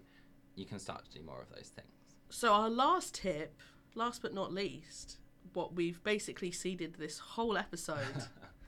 you 0.55 0.65
can 0.65 0.77
start 0.79 1.05
to 1.05 1.11
do 1.19 1.25
more 1.25 1.41
of 1.41 1.49
those 1.49 1.69
things. 1.69 1.87
So 2.29 2.53
our 2.53 2.69
last 2.69 3.15
tip, 3.15 3.59
last 3.95 4.21
but 4.21 4.33
not 4.33 4.53
least, 4.53 5.17
what 5.53 5.73
we've 5.75 6.03
basically 6.03 6.51
seeded 6.51 6.95
this 6.95 7.19
whole 7.19 7.57
episode 7.57 8.25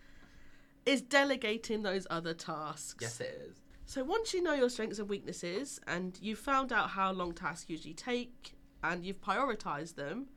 is 0.85 1.01
delegating 1.01 1.83
those 1.83 2.07
other 2.09 2.33
tasks. 2.33 2.95
yes, 3.01 3.19
it 3.21 3.41
is. 3.49 3.61
So 3.85 4.03
once 4.03 4.33
you 4.33 4.43
know 4.43 4.53
your 4.53 4.69
strengths 4.69 4.99
and 4.99 5.09
weaknesses 5.09 5.79
and 5.87 6.17
you've 6.21 6.39
found 6.39 6.71
out 6.71 6.91
how 6.91 7.11
long 7.11 7.33
tasks 7.33 7.69
usually 7.69 7.95
take 7.95 8.53
and 8.83 9.03
you've 9.03 9.19
prioritized 9.21 9.95
them, 9.95 10.27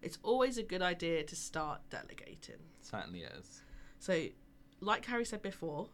it's 0.00 0.18
always 0.22 0.56
a 0.58 0.62
good 0.62 0.82
idea 0.82 1.22
to 1.24 1.36
start 1.36 1.80
delegating. 1.90 2.56
certainly 2.80 3.22
is. 3.22 3.62
So, 3.98 4.26
like 4.80 5.04
Harry 5.06 5.24
said 5.24 5.42
before, 5.42 5.88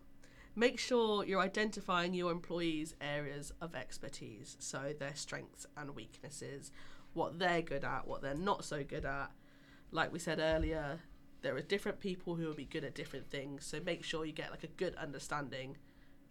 make 0.55 0.79
sure 0.79 1.25
you're 1.25 1.41
identifying 1.41 2.15
your 2.15 2.31
employees' 2.33 2.95
areas 3.01 3.53
of 3.61 3.75
expertise, 3.75 4.57
so 4.59 4.95
their 4.99 5.15
strengths 5.15 5.67
and 5.77 5.95
weaknesses, 5.95 6.73
what 7.15 7.39
they're 7.39 7.63
good 7.63 7.85
at, 7.85 8.07
what 8.07 8.23
they're 8.23 8.35
not 8.35 8.65
so 8.65 8.83
good 8.85 9.05
at. 9.05 9.31
Like 9.90 10.12
we 10.12 10.18
said 10.18 10.38
earlier, 10.38 11.01
there 11.42 11.57
are 11.57 11.62
different 11.62 12.01
people 12.01 12.35
who 12.35 12.46
will 12.46 12.55
be 12.55 12.64
good 12.64 12.85
at 12.85 12.94
different 12.94 13.31
things, 13.31 13.64
so 13.64 13.81
make 13.85 14.05
sure 14.05 14.24
you 14.24 14.33
get 14.33 14.51
like 14.51 14.64
a 14.64 14.68
good 14.68 14.94
understanding 14.96 15.77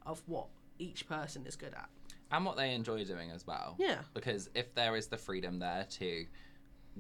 of 0.05 0.21
what 0.25 0.47
each 0.79 1.07
person 1.07 1.45
is 1.45 1.55
good 1.55 1.73
at. 1.73 1.89
And 2.31 2.45
what 2.45 2.57
they 2.57 2.73
enjoy 2.73 3.03
doing 3.05 3.31
as 3.31 3.47
well. 3.47 3.75
Yeah. 3.79 3.99
Because 4.13 4.49
if 4.53 4.73
there 4.75 4.95
is 4.95 5.07
the 5.07 5.17
freedom 5.17 5.59
there 5.59 5.85
to 5.91 6.25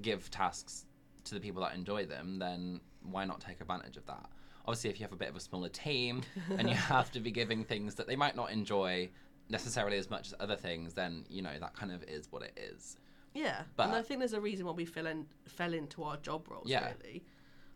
give 0.01 0.31
tasks 0.31 0.85
to 1.25 1.33
the 1.33 1.39
people 1.39 1.61
that 1.63 1.75
enjoy 1.75 2.05
them, 2.05 2.39
then 2.39 2.79
why 3.03 3.25
not 3.25 3.41
take 3.41 3.59
advantage 3.59 3.97
of 3.97 4.05
that? 4.05 4.29
Obviously, 4.65 4.89
if 4.89 4.99
you 4.99 5.03
have 5.03 5.13
a 5.13 5.17
bit 5.17 5.29
of 5.29 5.35
a 5.35 5.39
smaller 5.39 5.69
team 5.69 6.21
and 6.57 6.69
you 6.69 6.75
have 6.75 7.11
to 7.11 7.19
be 7.19 7.31
giving 7.31 7.63
things 7.63 7.95
that 7.95 8.07
they 8.07 8.15
might 8.15 8.35
not 8.35 8.51
enjoy 8.51 9.09
necessarily 9.49 9.97
as 9.97 10.09
much 10.09 10.27
as 10.27 10.33
other 10.39 10.55
things, 10.55 10.93
then 10.93 11.25
you 11.29 11.41
know 11.41 11.57
that 11.59 11.73
kind 11.75 11.91
of 11.91 12.03
is 12.03 12.31
what 12.31 12.41
it 12.41 12.57
is. 12.57 12.97
Yeah, 13.37 13.63
But- 13.75 13.87
and 13.87 13.95
I 13.95 14.01
think 14.01 14.19
there's 14.19 14.33
a 14.33 14.41
reason 14.41 14.65
why 14.65 14.71
we 14.73 14.85
fell 14.85 15.07
in 15.07 15.27
fell 15.47 15.73
into 15.73 16.03
our 16.03 16.17
job 16.17 16.47
roles. 16.49 16.67
Yeah. 16.69 16.91
Really, 16.93 17.23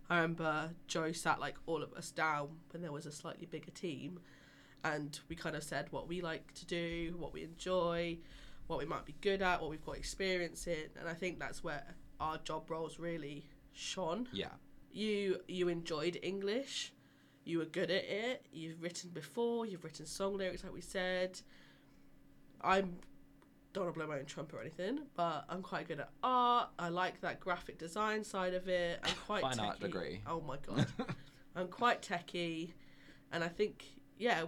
I 0.09 0.15
remember 0.17 0.71
Jo 0.87 1.11
sat 1.11 1.39
like 1.39 1.57
all 1.65 1.81
of 1.83 1.93
us 1.93 2.11
down 2.11 2.59
when 2.71 2.81
there 2.81 2.91
was 2.91 3.05
a 3.05 3.11
slightly 3.11 3.45
bigger 3.45 3.71
team, 3.71 4.19
and 4.83 5.19
we 5.29 5.35
kind 5.35 5.55
of 5.55 5.63
said 5.63 5.87
what 5.91 6.07
we 6.07 6.21
like 6.21 6.53
to 6.55 6.65
do, 6.65 7.15
what 7.17 7.31
we 7.33 7.43
enjoy, 7.43 8.17
what 8.67 8.79
we 8.79 8.85
might 8.85 9.05
be 9.05 9.15
good 9.21 9.41
at, 9.41 9.61
what 9.61 9.69
we've 9.69 9.85
got 9.85 9.97
experience 9.97 10.65
in, 10.67 10.89
and 10.99 11.07
I 11.07 11.13
think 11.13 11.39
that's 11.39 11.63
where 11.63 11.83
our 12.19 12.37
job 12.39 12.69
roles 12.69 12.99
really 12.99 13.45
shone. 13.73 14.27
Yeah. 14.31 14.53
You 14.91 15.41
you 15.47 15.67
enjoyed 15.69 16.17
English, 16.23 16.91
you 17.45 17.59
were 17.59 17.65
good 17.79 17.89
at 17.91 18.03
it. 18.05 18.45
You've 18.51 18.81
written 18.81 19.09
before. 19.11 19.65
You've 19.65 19.83
written 19.83 20.05
song 20.05 20.37
lyrics, 20.37 20.63
like 20.63 20.73
we 20.73 20.81
said. 20.81 21.39
I'm 22.61 22.99
don't 23.73 23.85
want 23.85 23.95
to 23.95 23.99
blow 23.99 24.07
my 24.07 24.19
own 24.19 24.25
trumpet 24.25 24.55
or 24.55 24.61
anything, 24.61 24.99
but 25.15 25.45
I'm 25.49 25.61
quite 25.61 25.87
good 25.87 25.99
at 25.99 26.09
art. 26.23 26.69
I 26.77 26.89
like 26.89 27.21
that 27.21 27.39
graphic 27.39 27.77
design 27.77 28.23
side 28.23 28.53
of 28.53 28.67
it. 28.67 28.99
I'm 29.03 29.13
quite 29.25 29.41
Fine 29.41 29.57
techie. 29.57 29.67
art 29.67 29.79
degree. 29.79 30.21
Oh 30.27 30.41
my 30.41 30.57
god, 30.67 30.87
I'm 31.55 31.67
quite 31.67 32.01
techie, 32.01 32.71
and 33.31 33.43
I 33.43 33.47
think 33.47 33.85
yeah, 34.17 34.43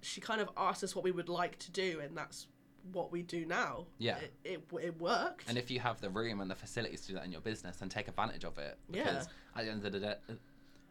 she 0.00 0.20
kind 0.20 0.40
of 0.40 0.50
asked 0.56 0.82
us 0.84 0.94
what 0.94 1.04
we 1.04 1.10
would 1.10 1.28
like 1.28 1.58
to 1.60 1.70
do, 1.70 2.00
and 2.02 2.16
that's 2.16 2.46
what 2.92 3.12
we 3.12 3.22
do 3.22 3.44
now. 3.46 3.86
Yeah. 3.98 4.16
it 4.18 4.32
it, 4.44 4.64
it 4.82 5.00
worked. 5.00 5.48
And 5.48 5.58
if 5.58 5.70
you 5.70 5.80
have 5.80 6.00
the 6.00 6.10
room 6.10 6.40
and 6.40 6.50
the 6.50 6.54
facilities 6.54 7.02
to 7.02 7.08
do 7.08 7.14
that 7.14 7.24
in 7.24 7.32
your 7.32 7.40
business, 7.40 7.76
then 7.76 7.88
take 7.88 8.08
advantage 8.08 8.44
of 8.44 8.58
it. 8.58 8.78
Yeah. 8.90 9.04
Because 9.04 9.28
at 9.56 9.64
the 9.64 9.70
end 9.70 9.84
of 9.86 9.92
the 9.92 10.00
day, 10.00 10.14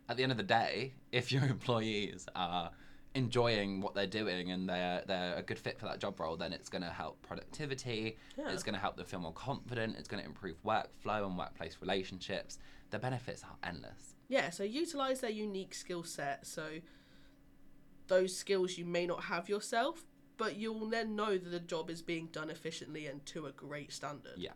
at 0.10 0.17
the 0.17 0.23
end 0.23 0.32
of 0.32 0.38
the 0.38 0.43
day, 0.43 0.93
if 1.12 1.32
your 1.32 1.43
employees 1.56 2.27
are 2.36 2.71
enjoying 3.17 3.82
what 3.82 3.93
they're 3.95 4.06
doing 4.21 4.51
and 4.51 4.69
they're 4.69 5.03
they're 5.08 5.36
a 5.36 5.41
good 5.41 5.60
fit 5.60 5.80
for 5.80 5.86
that 5.86 5.99
job 5.99 6.19
role, 6.19 6.38
then 6.38 6.53
it's 6.53 6.69
going 6.69 6.84
to 6.84 6.89
help 6.89 7.21
productivity. 7.21 8.17
Yeah. 8.38 8.51
It's 8.51 8.63
going 8.63 8.75
to 8.75 8.80
help 8.80 8.95
them 8.97 9.06
feel 9.06 9.19
more 9.19 9.34
confident. 9.34 9.95
It's 9.97 10.08
going 10.08 10.21
to 10.23 10.27
improve 10.27 10.58
workflow 10.63 11.25
and 11.25 11.38
workplace 11.38 11.77
relationships. 11.82 12.60
The 12.91 12.99
benefits 12.99 13.43
are 13.43 13.58
endless. 13.67 14.15
yeah, 14.30 14.49
so 14.49 14.63
utilize 14.63 15.19
their 15.21 15.32
unique 15.32 15.73
skill 15.73 16.03
set. 16.03 16.45
So 16.45 16.65
those 18.08 18.36
skills 18.36 18.77
you 18.77 18.86
may 18.86 19.06
not 19.06 19.25
have 19.25 19.49
yourself, 19.49 20.06
but 20.38 20.56
you'll 20.56 20.88
then 20.89 21.15
know 21.15 21.38
that 21.38 21.49
the 21.49 21.60
job 21.60 21.89
is 21.89 22.01
being 22.01 22.27
done 22.32 22.49
efficiently 22.49 23.08
and 23.08 23.25
to 23.27 23.47
a 23.47 23.51
great 23.51 23.91
standard. 23.91 24.38
Yeah. 24.38 24.51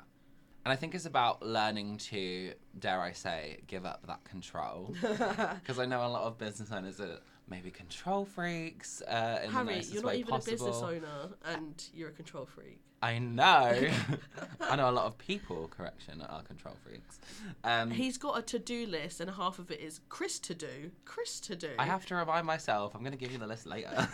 And 0.63 0.71
I 0.71 0.75
think 0.75 0.93
it's 0.93 1.07
about 1.07 1.41
learning 1.41 1.97
to, 2.09 2.53
dare 2.77 3.01
I 3.01 3.13
say, 3.13 3.61
give 3.65 3.83
up 3.85 4.05
that 4.07 4.23
control. 4.23 4.95
Because 5.01 5.79
I 5.79 5.85
know 5.85 6.05
a 6.05 6.07
lot 6.07 6.23
of 6.23 6.37
business 6.37 6.71
owners 6.71 7.01
are 7.01 7.17
maybe 7.51 7.69
control 7.69 8.25
freaks. 8.25 9.03
Uh, 9.03 9.41
in 9.43 9.51
Harry, 9.51 9.81
you're 9.91 10.01
not 10.01 10.15
even 10.15 10.33
a 10.33 10.39
business 10.39 10.77
owner 10.77 11.29
and 11.45 11.83
you're 11.93 12.09
a 12.09 12.13
control 12.13 12.45
freak. 12.45 12.79
I 13.03 13.19
know. 13.19 13.89
I 14.61 14.75
know 14.75 14.89
a 14.89 14.91
lot 14.91 15.05
of 15.05 15.17
people, 15.17 15.67
correction, 15.67 16.21
are 16.21 16.43
control 16.43 16.75
freaks. 16.83 17.19
Um, 17.63 17.91
He's 17.91 18.17
got 18.17 18.37
a 18.37 18.41
to 18.43 18.59
do 18.59 18.87
list 18.87 19.19
and 19.19 19.29
half 19.29 19.59
of 19.59 19.69
it 19.69 19.81
is 19.81 19.99
Chris 20.09 20.39
to 20.39 20.55
do. 20.55 20.91
Chris 21.03 21.39
to 21.41 21.55
do. 21.55 21.71
I 21.77 21.85
have 21.85 22.05
to 22.07 22.15
remind 22.15 22.47
myself. 22.47 22.95
I'm 22.95 23.01
going 23.01 23.11
to 23.11 23.17
give 23.17 23.31
you 23.31 23.37
the 23.37 23.47
list 23.47 23.65
later. 23.65 24.07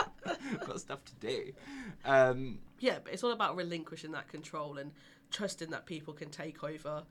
Got 0.66 0.80
stuff 0.80 1.00
to 1.04 1.14
do. 1.26 1.52
Um, 2.04 2.58
Yeah, 2.80 2.98
but 3.02 3.12
it's 3.12 3.22
all 3.22 3.32
about 3.32 3.56
relinquishing 3.56 4.12
that 4.12 4.28
control 4.28 4.78
and 4.78 4.92
trusting 5.30 5.70
that 5.70 5.84
people 5.86 6.14
can 6.14 6.30
take 6.30 6.64
over 6.64 7.02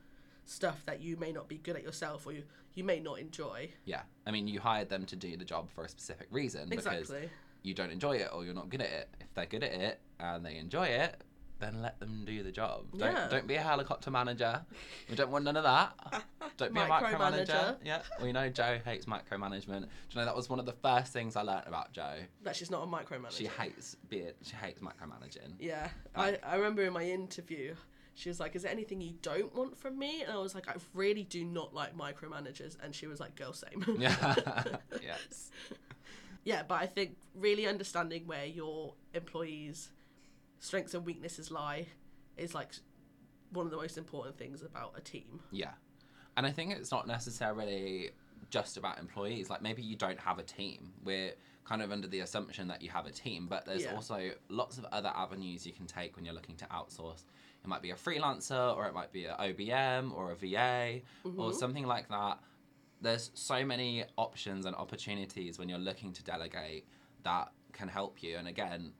stuff 0.48 0.82
that 0.86 1.00
you 1.00 1.16
may 1.16 1.32
not 1.32 1.48
be 1.48 1.58
good 1.58 1.76
at 1.76 1.82
yourself 1.82 2.26
or 2.26 2.32
you, 2.32 2.42
you 2.74 2.82
may 2.84 3.00
not 3.00 3.18
enjoy. 3.18 3.70
yeah. 3.84 4.02
I 4.26 4.30
mean, 4.30 4.48
you 4.48 4.60
hired 4.60 4.88
them 4.88 5.04
to 5.06 5.16
do 5.16 5.36
the 5.36 5.44
job 5.44 5.70
for 5.70 5.84
a 5.84 5.88
specific 5.88 6.28
reason 6.30 6.68
because 6.68 6.86
Exactly. 6.86 7.30
you 7.62 7.74
don't 7.74 7.90
enjoy 7.90 8.16
it 8.16 8.28
or 8.32 8.44
you're 8.44 8.54
not 8.54 8.68
good 8.68 8.80
at 8.82 8.90
it. 8.90 9.08
If 9.20 9.32
they're 9.34 9.46
good 9.46 9.62
at 9.62 9.72
it 9.72 10.00
and 10.20 10.44
they 10.44 10.56
enjoy 10.56 10.86
it, 10.86 11.22
then 11.60 11.82
let 11.82 11.98
them 11.98 12.22
do 12.24 12.42
the 12.44 12.52
job. 12.52 12.84
Don't 12.96 13.12
Yeah. 13.12 13.28
don't 13.28 13.46
be 13.48 13.56
a 13.56 13.60
helicopter 13.62 14.10
manager. 14.12 14.64
We 15.10 15.16
don't 15.16 15.30
want 15.30 15.44
none 15.44 15.56
of 15.56 15.64
that. 15.64 16.24
Don't 16.56 16.74
be 16.74 16.80
a 16.80 16.86
micromanager. 16.86 17.76
Yeah, 17.84 18.02
we 18.20 18.32
know 18.32 18.48
Jo 18.48 18.78
hates 18.84 19.06
micromanagement. 19.06 19.82
Do 19.82 19.86
you 20.10 20.16
know 20.16 20.24
that 20.24 20.34
was 20.34 20.48
one 20.48 20.58
of 20.58 20.66
the 20.66 20.72
first 20.72 21.12
things 21.12 21.36
I 21.36 21.42
learnt 21.42 21.68
about 21.68 21.92
Jo? 21.92 22.14
That 22.42 22.56
she's 22.56 22.68
not 22.70 22.82
a 22.82 22.86
micromanager. 22.86 23.30
She 23.30 23.46
hates 23.46 23.96
being 24.08 24.32
she 24.42 24.56
hates 24.56 24.80
micromanaging. 24.80 25.52
Yeah, 25.60 25.88
I, 26.16 26.38
I 26.44 26.56
remember 26.56 26.82
in 26.82 26.92
my 26.92 27.04
interview, 27.04 27.76
she 28.18 28.28
was 28.28 28.40
like, 28.40 28.56
"Is 28.56 28.62
there 28.62 28.72
anything 28.72 29.00
you 29.00 29.14
don't 29.22 29.54
want 29.54 29.78
from 29.78 29.96
me?" 29.98 30.22
And 30.22 30.32
I 30.32 30.38
was 30.38 30.54
like, 30.54 30.68
"I 30.68 30.74
really 30.92 31.22
do 31.22 31.44
not 31.44 31.72
like 31.72 31.96
micromanagers." 31.96 32.76
And 32.82 32.92
she 32.94 33.06
was 33.06 33.20
like, 33.20 33.36
"Girl, 33.36 33.52
same." 33.52 33.84
Yeah. 33.98 34.34
yes. 35.02 35.50
yeah, 36.44 36.62
but 36.66 36.80
I 36.80 36.86
think 36.86 37.16
really 37.34 37.66
understanding 37.66 38.26
where 38.26 38.44
your 38.44 38.94
employees' 39.14 39.90
strengths 40.58 40.94
and 40.94 41.06
weaknesses 41.06 41.50
lie 41.50 41.86
is 42.36 42.54
like 42.54 42.72
one 43.52 43.66
of 43.66 43.70
the 43.70 43.76
most 43.78 43.96
important 43.96 44.36
things 44.36 44.62
about 44.62 44.94
a 44.96 45.00
team. 45.00 45.40
Yeah. 45.52 45.72
And 46.36 46.44
I 46.44 46.50
think 46.50 46.72
it's 46.72 46.90
not 46.90 47.06
necessarily 47.06 48.10
just 48.50 48.76
about 48.76 48.98
employees. 48.98 49.48
Like 49.48 49.62
maybe 49.62 49.82
you 49.82 49.96
don't 49.96 50.18
have 50.20 50.38
a 50.38 50.42
team. 50.42 50.92
We're 51.04 51.32
kind 51.64 51.82
of 51.82 51.92
under 51.92 52.08
the 52.08 52.20
assumption 52.20 52.66
that 52.68 52.82
you 52.82 52.90
have 52.90 53.06
a 53.06 53.10
team, 53.10 53.46
but 53.48 53.64
there's 53.66 53.82
Yeah. 53.84 53.94
also 53.94 54.30
lots 54.48 54.78
of 54.78 54.86
other 54.86 55.12
avenues 55.14 55.66
you 55.66 55.72
can 55.72 55.86
take 55.86 56.16
when 56.16 56.24
you're 56.24 56.34
looking 56.34 56.56
to 56.56 56.64
outsource. 56.66 57.24
It 57.62 57.68
might 57.68 57.82
be 57.82 57.90
a 57.90 57.94
freelancer 57.94 58.76
or 58.76 58.86
it 58.86 58.94
might 58.94 59.12
be 59.12 59.26
an 59.26 59.34
OBM 59.38 60.14
or 60.14 60.32
a 60.32 60.36
VA 60.36 61.00
or 61.24 61.30
mm-hmm. 61.30 61.52
something 61.52 61.86
like 61.86 62.08
that. 62.08 62.38
There's 63.00 63.30
so 63.34 63.64
many 63.64 64.04
options 64.16 64.66
and 64.66 64.74
opportunities 64.74 65.58
when 65.58 65.68
you're 65.68 65.78
looking 65.78 66.12
to 66.12 66.24
delegate 66.24 66.86
that 67.24 67.52
can 67.72 67.88
help 67.88 68.22
you. 68.22 68.36
And 68.36 68.48
again, 68.48 68.92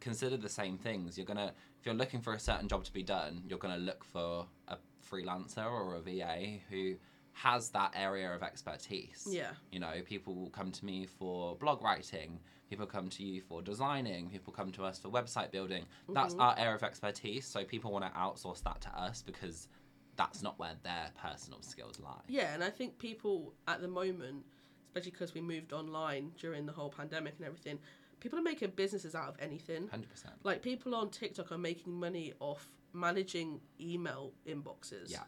consider 0.00 0.36
the 0.36 0.48
same 0.48 0.76
things. 0.78 1.16
You're 1.16 1.26
gonna 1.26 1.52
if 1.78 1.86
you're 1.86 1.94
looking 1.94 2.20
for 2.20 2.34
a 2.34 2.38
certain 2.38 2.68
job 2.68 2.84
to 2.84 2.92
be 2.92 3.02
done, 3.02 3.42
you're 3.48 3.58
gonna 3.58 3.78
look 3.78 4.04
for 4.04 4.46
a 4.68 4.76
freelancer 5.10 5.64
or 5.64 5.96
a 5.96 6.00
VA 6.00 6.58
who 6.68 6.94
has 7.32 7.70
that 7.70 7.92
area 7.96 8.32
of 8.34 8.42
expertise. 8.42 9.26
Yeah. 9.28 9.50
You 9.70 9.80
know, 9.80 9.92
people 10.04 10.34
will 10.34 10.50
come 10.50 10.72
to 10.72 10.84
me 10.84 11.06
for 11.06 11.56
blog 11.56 11.82
writing, 11.82 12.40
people 12.70 12.86
come 12.86 13.08
to 13.08 13.24
you 13.24 13.42
for 13.42 13.60
designing, 13.60 14.30
people 14.30 14.52
come 14.52 14.70
to 14.70 14.84
us 14.84 14.98
for 14.98 15.08
website 15.08 15.50
building. 15.50 15.82
Mm-hmm. 15.82 16.14
That's 16.14 16.34
our 16.36 16.54
area 16.56 16.76
of 16.76 16.82
expertise, 16.84 17.44
so 17.44 17.64
people 17.64 17.90
want 17.90 18.04
to 18.04 18.10
outsource 18.12 18.62
that 18.62 18.80
to 18.82 18.88
us 18.90 19.22
because 19.22 19.68
that's 20.16 20.42
not 20.42 20.58
where 20.58 20.74
their 20.84 21.10
personal 21.20 21.60
skills 21.62 21.98
lie. 21.98 22.20
Yeah, 22.28 22.54
and 22.54 22.62
I 22.62 22.70
think 22.70 22.98
people 22.98 23.54
at 23.66 23.82
the 23.82 23.88
moment, 23.88 24.44
especially 24.86 25.10
because 25.10 25.34
we 25.34 25.40
moved 25.40 25.72
online 25.72 26.30
during 26.38 26.64
the 26.64 26.72
whole 26.72 26.90
pandemic 26.90 27.34
and 27.38 27.46
everything, 27.46 27.80
people 28.20 28.38
are 28.38 28.42
making 28.42 28.70
businesses 28.76 29.16
out 29.16 29.28
of 29.28 29.36
anything. 29.40 29.88
100%. 29.88 30.04
Like 30.44 30.62
people 30.62 30.94
on 30.94 31.10
TikTok 31.10 31.50
are 31.50 31.58
making 31.58 31.92
money 31.92 32.34
off 32.38 32.70
managing 32.92 33.60
email 33.80 34.32
inboxes. 34.48 35.10
Yeah. 35.10 35.24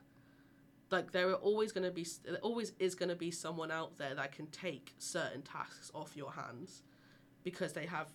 Like 0.91 1.11
there 1.11 1.29
are 1.31 1.35
always 1.35 1.73
going 1.73 1.85
to 1.85 1.91
be 1.91 2.07
there 2.25 2.37
always 2.37 2.73
is 2.79 2.95
going 2.95 3.09
to 3.09 3.17
be 3.17 3.31
someone 3.31 3.71
out 3.71 3.97
there 3.99 4.15
that 4.15 4.31
can 4.31 4.47
take 4.49 4.95
certain 4.99 5.43
tasks 5.43 5.91
off 5.95 6.13
your 6.15 6.33
hands 6.33 6.83
because 7.45 7.73
they 7.73 7.87
have 7.87 8.09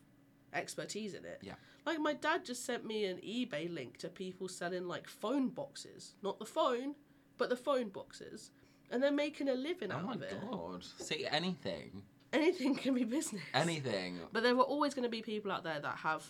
expertise 0.54 1.14
in 1.14 1.26
it. 1.26 1.40
Yeah. 1.42 1.54
Like 1.86 2.00
my 2.00 2.14
dad 2.14 2.46
just 2.46 2.66
sent 2.66 2.86
me 2.86 3.06
an 3.06 3.18
eBay 3.18 3.74
link 3.74 3.98
to 4.00 4.10
people 4.10 4.48
selling 4.48 4.88
like 4.88 5.08
phone 5.08 5.50
boxes, 5.50 6.16
not 6.22 6.40
the 6.40 6.46
phone, 6.46 6.96
but 7.38 7.50
the 7.50 7.56
phone 7.56 7.90
boxes, 7.90 8.52
and 8.92 9.02
they're 9.02 9.12
making 9.12 9.50
a 9.50 9.54
living 9.54 9.92
Oh 9.92 9.96
out 9.98 10.16
of 10.16 10.22
it. 10.22 10.34
Oh 10.42 10.46
my 10.46 10.52
god. 10.74 10.86
See, 11.00 11.26
anything. 11.30 12.04
Anything 12.34 12.76
can 12.76 12.94
be 12.94 13.04
business. 13.06 13.42
Anything. 13.54 14.20
But 14.34 14.44
there 14.44 14.54
are 14.56 14.60
always 14.62 14.94
going 14.94 15.04
to 15.04 15.10
be 15.10 15.22
people 15.22 15.52
out 15.52 15.64
there 15.64 15.80
that 15.80 15.98
have 15.98 16.26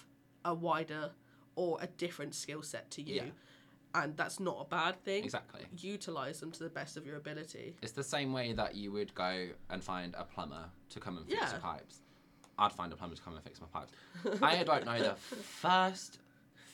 a 0.46 0.54
wider 0.54 1.12
or 1.56 1.80
a 1.82 1.88
different 1.88 2.36
skill 2.36 2.62
set 2.62 2.92
to 2.92 3.02
you. 3.02 3.16
Yeah. 3.16 3.24
And 3.96 4.16
that's 4.16 4.40
not 4.40 4.58
a 4.62 4.66
bad 4.66 5.04
thing. 5.04 5.24
Exactly. 5.24 5.62
Utilize 5.80 6.40
them 6.40 6.52
to 6.52 6.64
the 6.64 6.70
best 6.70 6.98
of 6.98 7.06
your 7.08 7.16
ability. 7.16 7.78
It's 7.82 7.94
the 7.94 8.04
same 8.04 8.32
way 8.32 8.54
that 8.54 8.76
you 8.76 8.92
would 8.92 9.16
go 9.16 9.48
and 9.72 9.84
find 9.84 10.14
a 10.16 10.24
plumber 10.24 10.66
to 10.90 11.00
come 11.00 11.18
and 11.18 11.26
fix 11.26 11.42
Yeah. 11.42 11.52
your 11.52 11.60
pipes. 11.62 12.02
I'd 12.60 12.72
find 12.74 12.92
a 12.92 12.96
plumber 12.96 13.16
to 13.16 13.22
come 13.22 13.34
and 13.36 13.44
fix 13.44 13.60
my 13.62 13.68
pipes. 13.68 13.92
I 14.42 14.64
don't 14.64 14.86
know 14.86 14.98
the 15.00 15.16
first 15.16 16.20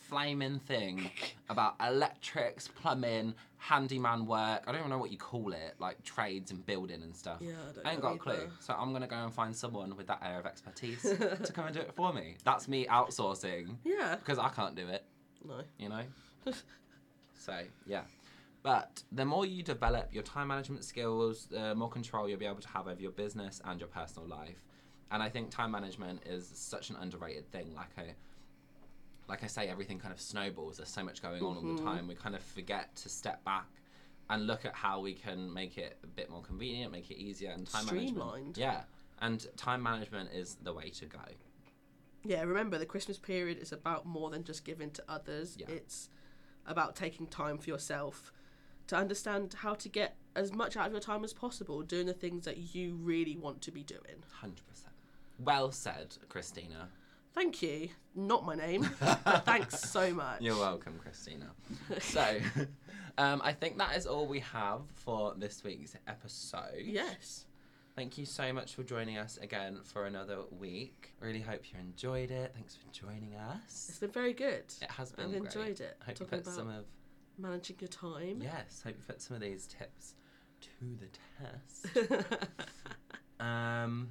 flaming 0.08 0.60
thing 0.60 1.10
about 1.50 1.76
electrics, 1.86 2.68
plumbing, 2.68 3.34
handyman 3.58 4.26
work. 4.26 4.64
I 4.68 4.72
don't 4.72 4.80
even 4.80 4.90
know 4.92 4.98
what 4.98 5.12
you 5.12 5.18
call 5.18 5.54
it, 5.54 5.76
like 5.80 6.04
trades 6.04 6.52
and 6.52 6.66
building 6.66 7.02
and 7.02 7.16
stuff. 7.16 7.38
Yeah, 7.42 7.52
I 7.70 7.74
don't 7.74 7.86
I 7.88 7.92
ain't 7.94 8.02
got 8.02 8.16
a 8.16 8.20
clue. 8.20 8.50
So 8.60 8.74
I'm 8.78 8.94
gonna 8.94 9.08
go 9.08 9.16
and 9.16 9.34
find 9.34 9.56
someone 9.56 9.96
with 9.98 10.08
that 10.08 10.22
area 10.24 10.40
of 10.40 10.46
expertise 10.46 11.02
to 11.02 11.52
come 11.54 11.66
and 11.66 11.74
do 11.76 11.82
it 11.82 11.94
for 11.96 12.14
me. 12.14 12.36
That's 12.44 12.68
me 12.68 12.86
outsourcing 12.86 13.76
Yeah. 13.84 14.16
because 14.16 14.38
I 14.40 14.50
can't 14.50 14.76
do 14.76 14.88
it 14.88 15.04
No. 15.46 15.62
you 15.80 15.90
know? 15.90 16.04
so, 17.40 17.60
yeah. 17.86 18.02
But 18.62 19.04
the 19.12 19.26
more 19.26 19.46
you 19.46 19.64
develop 19.64 20.14
your 20.14 20.24
time 20.24 20.48
management 20.48 20.86
skills, 20.86 21.48
the 21.52 21.76
more 21.76 21.90
control 21.90 22.30
you'll 22.30 22.40
be 22.40 22.46
able 22.46 22.62
to 22.62 22.68
have 22.70 22.88
over 22.88 23.02
your 23.02 23.12
business 23.12 23.62
and 23.66 23.80
your 23.80 23.90
personal 23.90 24.28
life. 24.28 24.64
And 25.14 25.22
I 25.22 25.30
think 25.30 25.52
time 25.52 25.72
management 25.72 26.24
is 26.26 26.50
such 26.54 26.90
an 26.90 26.96
underrated 27.00 27.50
thing. 27.52 27.74
Like 27.76 27.92
I, 27.98 28.16
like 29.30 29.44
I 29.44 29.48
say, 29.48 29.68
everything 29.68 30.00
kind 30.00 30.12
of 30.12 30.20
snowballs. 30.20 30.78
There's 30.78 30.90
so 30.90 31.04
much 31.04 31.22
going 31.22 31.42
on 31.44 31.56
all 31.56 31.62
the 31.62 31.68
mm-hmm. 31.68 31.86
time. 31.86 32.08
We 32.08 32.16
kind 32.16 32.36
of 32.36 32.42
forget 32.42 32.96
to 32.98 33.10
step 33.10 33.46
back 33.46 33.68
and 34.32 34.48
look 34.48 34.66
at 34.66 34.74
how 34.74 35.02
we 35.02 35.14
can 35.14 35.54
make 35.54 35.78
it 35.78 36.00
a 36.04 36.08
bit 36.08 36.32
more 36.32 36.42
convenient, 36.42 36.92
make 36.92 37.12
it 37.12 37.18
easier, 37.18 37.52
and 37.52 37.68
time 37.70 37.86
management. 37.86 38.58
Yeah, 38.58 38.82
and 39.22 39.46
time 39.56 39.84
management 39.84 40.32
is 40.34 40.58
the 40.64 40.74
way 40.74 40.90
to 40.90 41.06
go. 41.06 41.20
Yeah, 42.26 42.42
remember 42.42 42.80
the 42.80 42.86
Christmas 42.86 43.20
period 43.20 43.60
is 43.60 43.72
about 43.72 44.08
more 44.08 44.32
than 44.32 44.44
just 44.44 44.66
giving 44.66 44.90
to 44.92 45.04
others. 45.08 45.58
Yeah. 45.60 45.68
It's 45.70 46.10
about 46.66 46.96
taking 46.96 47.28
time 47.28 47.60
for 47.60 47.70
yourself 47.70 48.32
to 48.88 48.96
understand 48.96 49.54
how 49.60 49.76
to 49.76 49.90
get 49.90 50.16
as 50.36 50.54
much 50.54 50.76
out 50.76 50.88
of 50.88 50.92
your 50.92 51.02
time 51.02 51.24
as 51.24 51.34
possible, 51.34 51.84
doing 51.84 52.08
the 52.08 52.14
things 52.14 52.46
that 52.46 52.74
you 52.74 52.96
really 52.96 53.38
want 53.38 53.62
to 53.62 53.72
be 53.72 53.84
doing. 53.84 54.24
Hundred 54.32 54.66
percent. 54.68 54.93
Well 55.44 55.72
said, 55.72 56.16
Christina. 56.30 56.88
Thank 57.34 57.62
you. 57.62 57.90
Not 58.16 58.46
my 58.46 58.56
name, 58.56 58.88
but 59.00 59.44
thanks 59.46 59.80
so 59.90 60.14
much. 60.14 60.40
You're 60.42 60.58
welcome, 60.58 61.00
Christina. 61.02 61.50
so, 62.00 62.38
um, 63.18 63.42
I 63.44 63.52
think 63.54 63.78
that 63.80 63.98
is 63.98 64.06
all 64.06 64.28
we 64.28 64.40
have 64.40 64.82
for 64.94 65.34
this 65.36 65.64
week's 65.64 65.96
episode. 66.08 66.84
Yes. 66.84 67.46
Thank 67.96 68.18
you 68.18 68.26
so 68.26 68.54
much 68.54 68.76
for 68.76 68.84
joining 68.84 69.18
us 69.18 69.38
again 69.38 69.80
for 69.84 70.06
another 70.06 70.40
week. 70.60 71.14
Really 71.20 71.42
hope 71.42 71.62
you 71.72 71.80
enjoyed 71.80 72.32
it. 72.32 72.52
Thanks 72.54 72.76
for 72.76 72.92
joining 72.92 73.36
us. 73.36 73.88
It's 73.90 74.00
been 74.00 74.12
very 74.12 74.34
good. 74.34 74.66
It 74.82 74.90
has 74.92 75.12
been 75.12 75.26
I've 75.26 75.32
great. 75.32 75.44
enjoyed 75.46 75.80
it. 75.82 75.98
Hope 76.06 76.20
you 76.20 76.26
put 76.26 76.46
some 76.46 76.70
of 76.70 76.86
managing 77.38 77.78
your 77.80 77.88
time. 77.90 78.42
yes. 78.42 78.82
Hope 78.84 78.96
you 78.98 79.04
put 79.08 79.22
some 79.22 79.36
of 79.36 79.42
these 79.42 79.68
tips 79.68 80.14
to 80.62 80.98
the 81.00 81.08
test. 82.00 82.40
Um, 83.40 84.08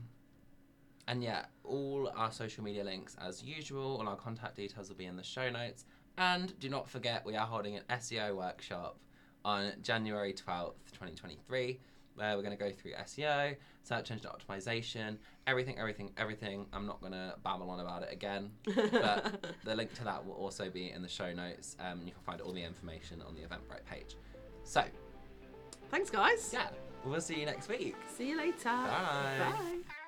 and 1.08 1.22
yeah, 1.22 1.46
all 1.64 2.12
our 2.16 2.30
social 2.32 2.62
media 2.64 2.84
links 2.84 3.16
as 3.20 3.42
usual, 3.42 3.96
all 3.98 4.08
our 4.08 4.16
contact 4.16 4.56
details 4.56 4.88
will 4.88 4.96
be 4.96 5.06
in 5.06 5.16
the 5.16 5.22
show 5.22 5.50
notes. 5.50 5.84
And 6.18 6.58
do 6.60 6.68
not 6.68 6.88
forget, 6.88 7.24
we 7.24 7.36
are 7.36 7.46
holding 7.46 7.76
an 7.76 7.82
SEO 7.90 8.36
workshop 8.36 8.98
on 9.44 9.72
January 9.82 10.32
12th, 10.32 10.74
2023, 10.92 11.80
where 12.14 12.36
we're 12.36 12.42
going 12.42 12.56
to 12.56 12.62
go 12.62 12.70
through 12.70 12.92
SEO, 12.92 13.56
search 13.82 14.10
engine 14.10 14.30
optimization, 14.30 15.16
everything, 15.46 15.78
everything, 15.78 16.10
everything. 16.16 16.66
I'm 16.72 16.86
not 16.86 17.00
going 17.00 17.12
to 17.12 17.34
babble 17.42 17.70
on 17.70 17.80
about 17.80 18.02
it 18.02 18.12
again, 18.12 18.50
but 18.64 19.42
the 19.64 19.74
link 19.74 19.94
to 19.94 20.04
that 20.04 20.24
will 20.24 20.34
also 20.34 20.70
be 20.70 20.90
in 20.90 21.02
the 21.02 21.08
show 21.08 21.32
notes. 21.32 21.76
Um, 21.80 22.02
you 22.04 22.12
can 22.12 22.22
find 22.24 22.40
all 22.40 22.52
the 22.52 22.62
information 22.62 23.22
on 23.26 23.34
the 23.34 23.40
Eventbrite 23.40 23.84
page. 23.90 24.16
So, 24.64 24.84
Thanks, 25.90 26.10
guys. 26.10 26.50
yeah, 26.52 26.68
we'll 27.04 27.20
see 27.20 27.40
you 27.40 27.46
next 27.46 27.68
week. 27.68 27.96
See 28.16 28.28
you 28.28 28.36
later. 28.38 28.64
Bye. 28.64 29.38
Bye. 29.38 30.01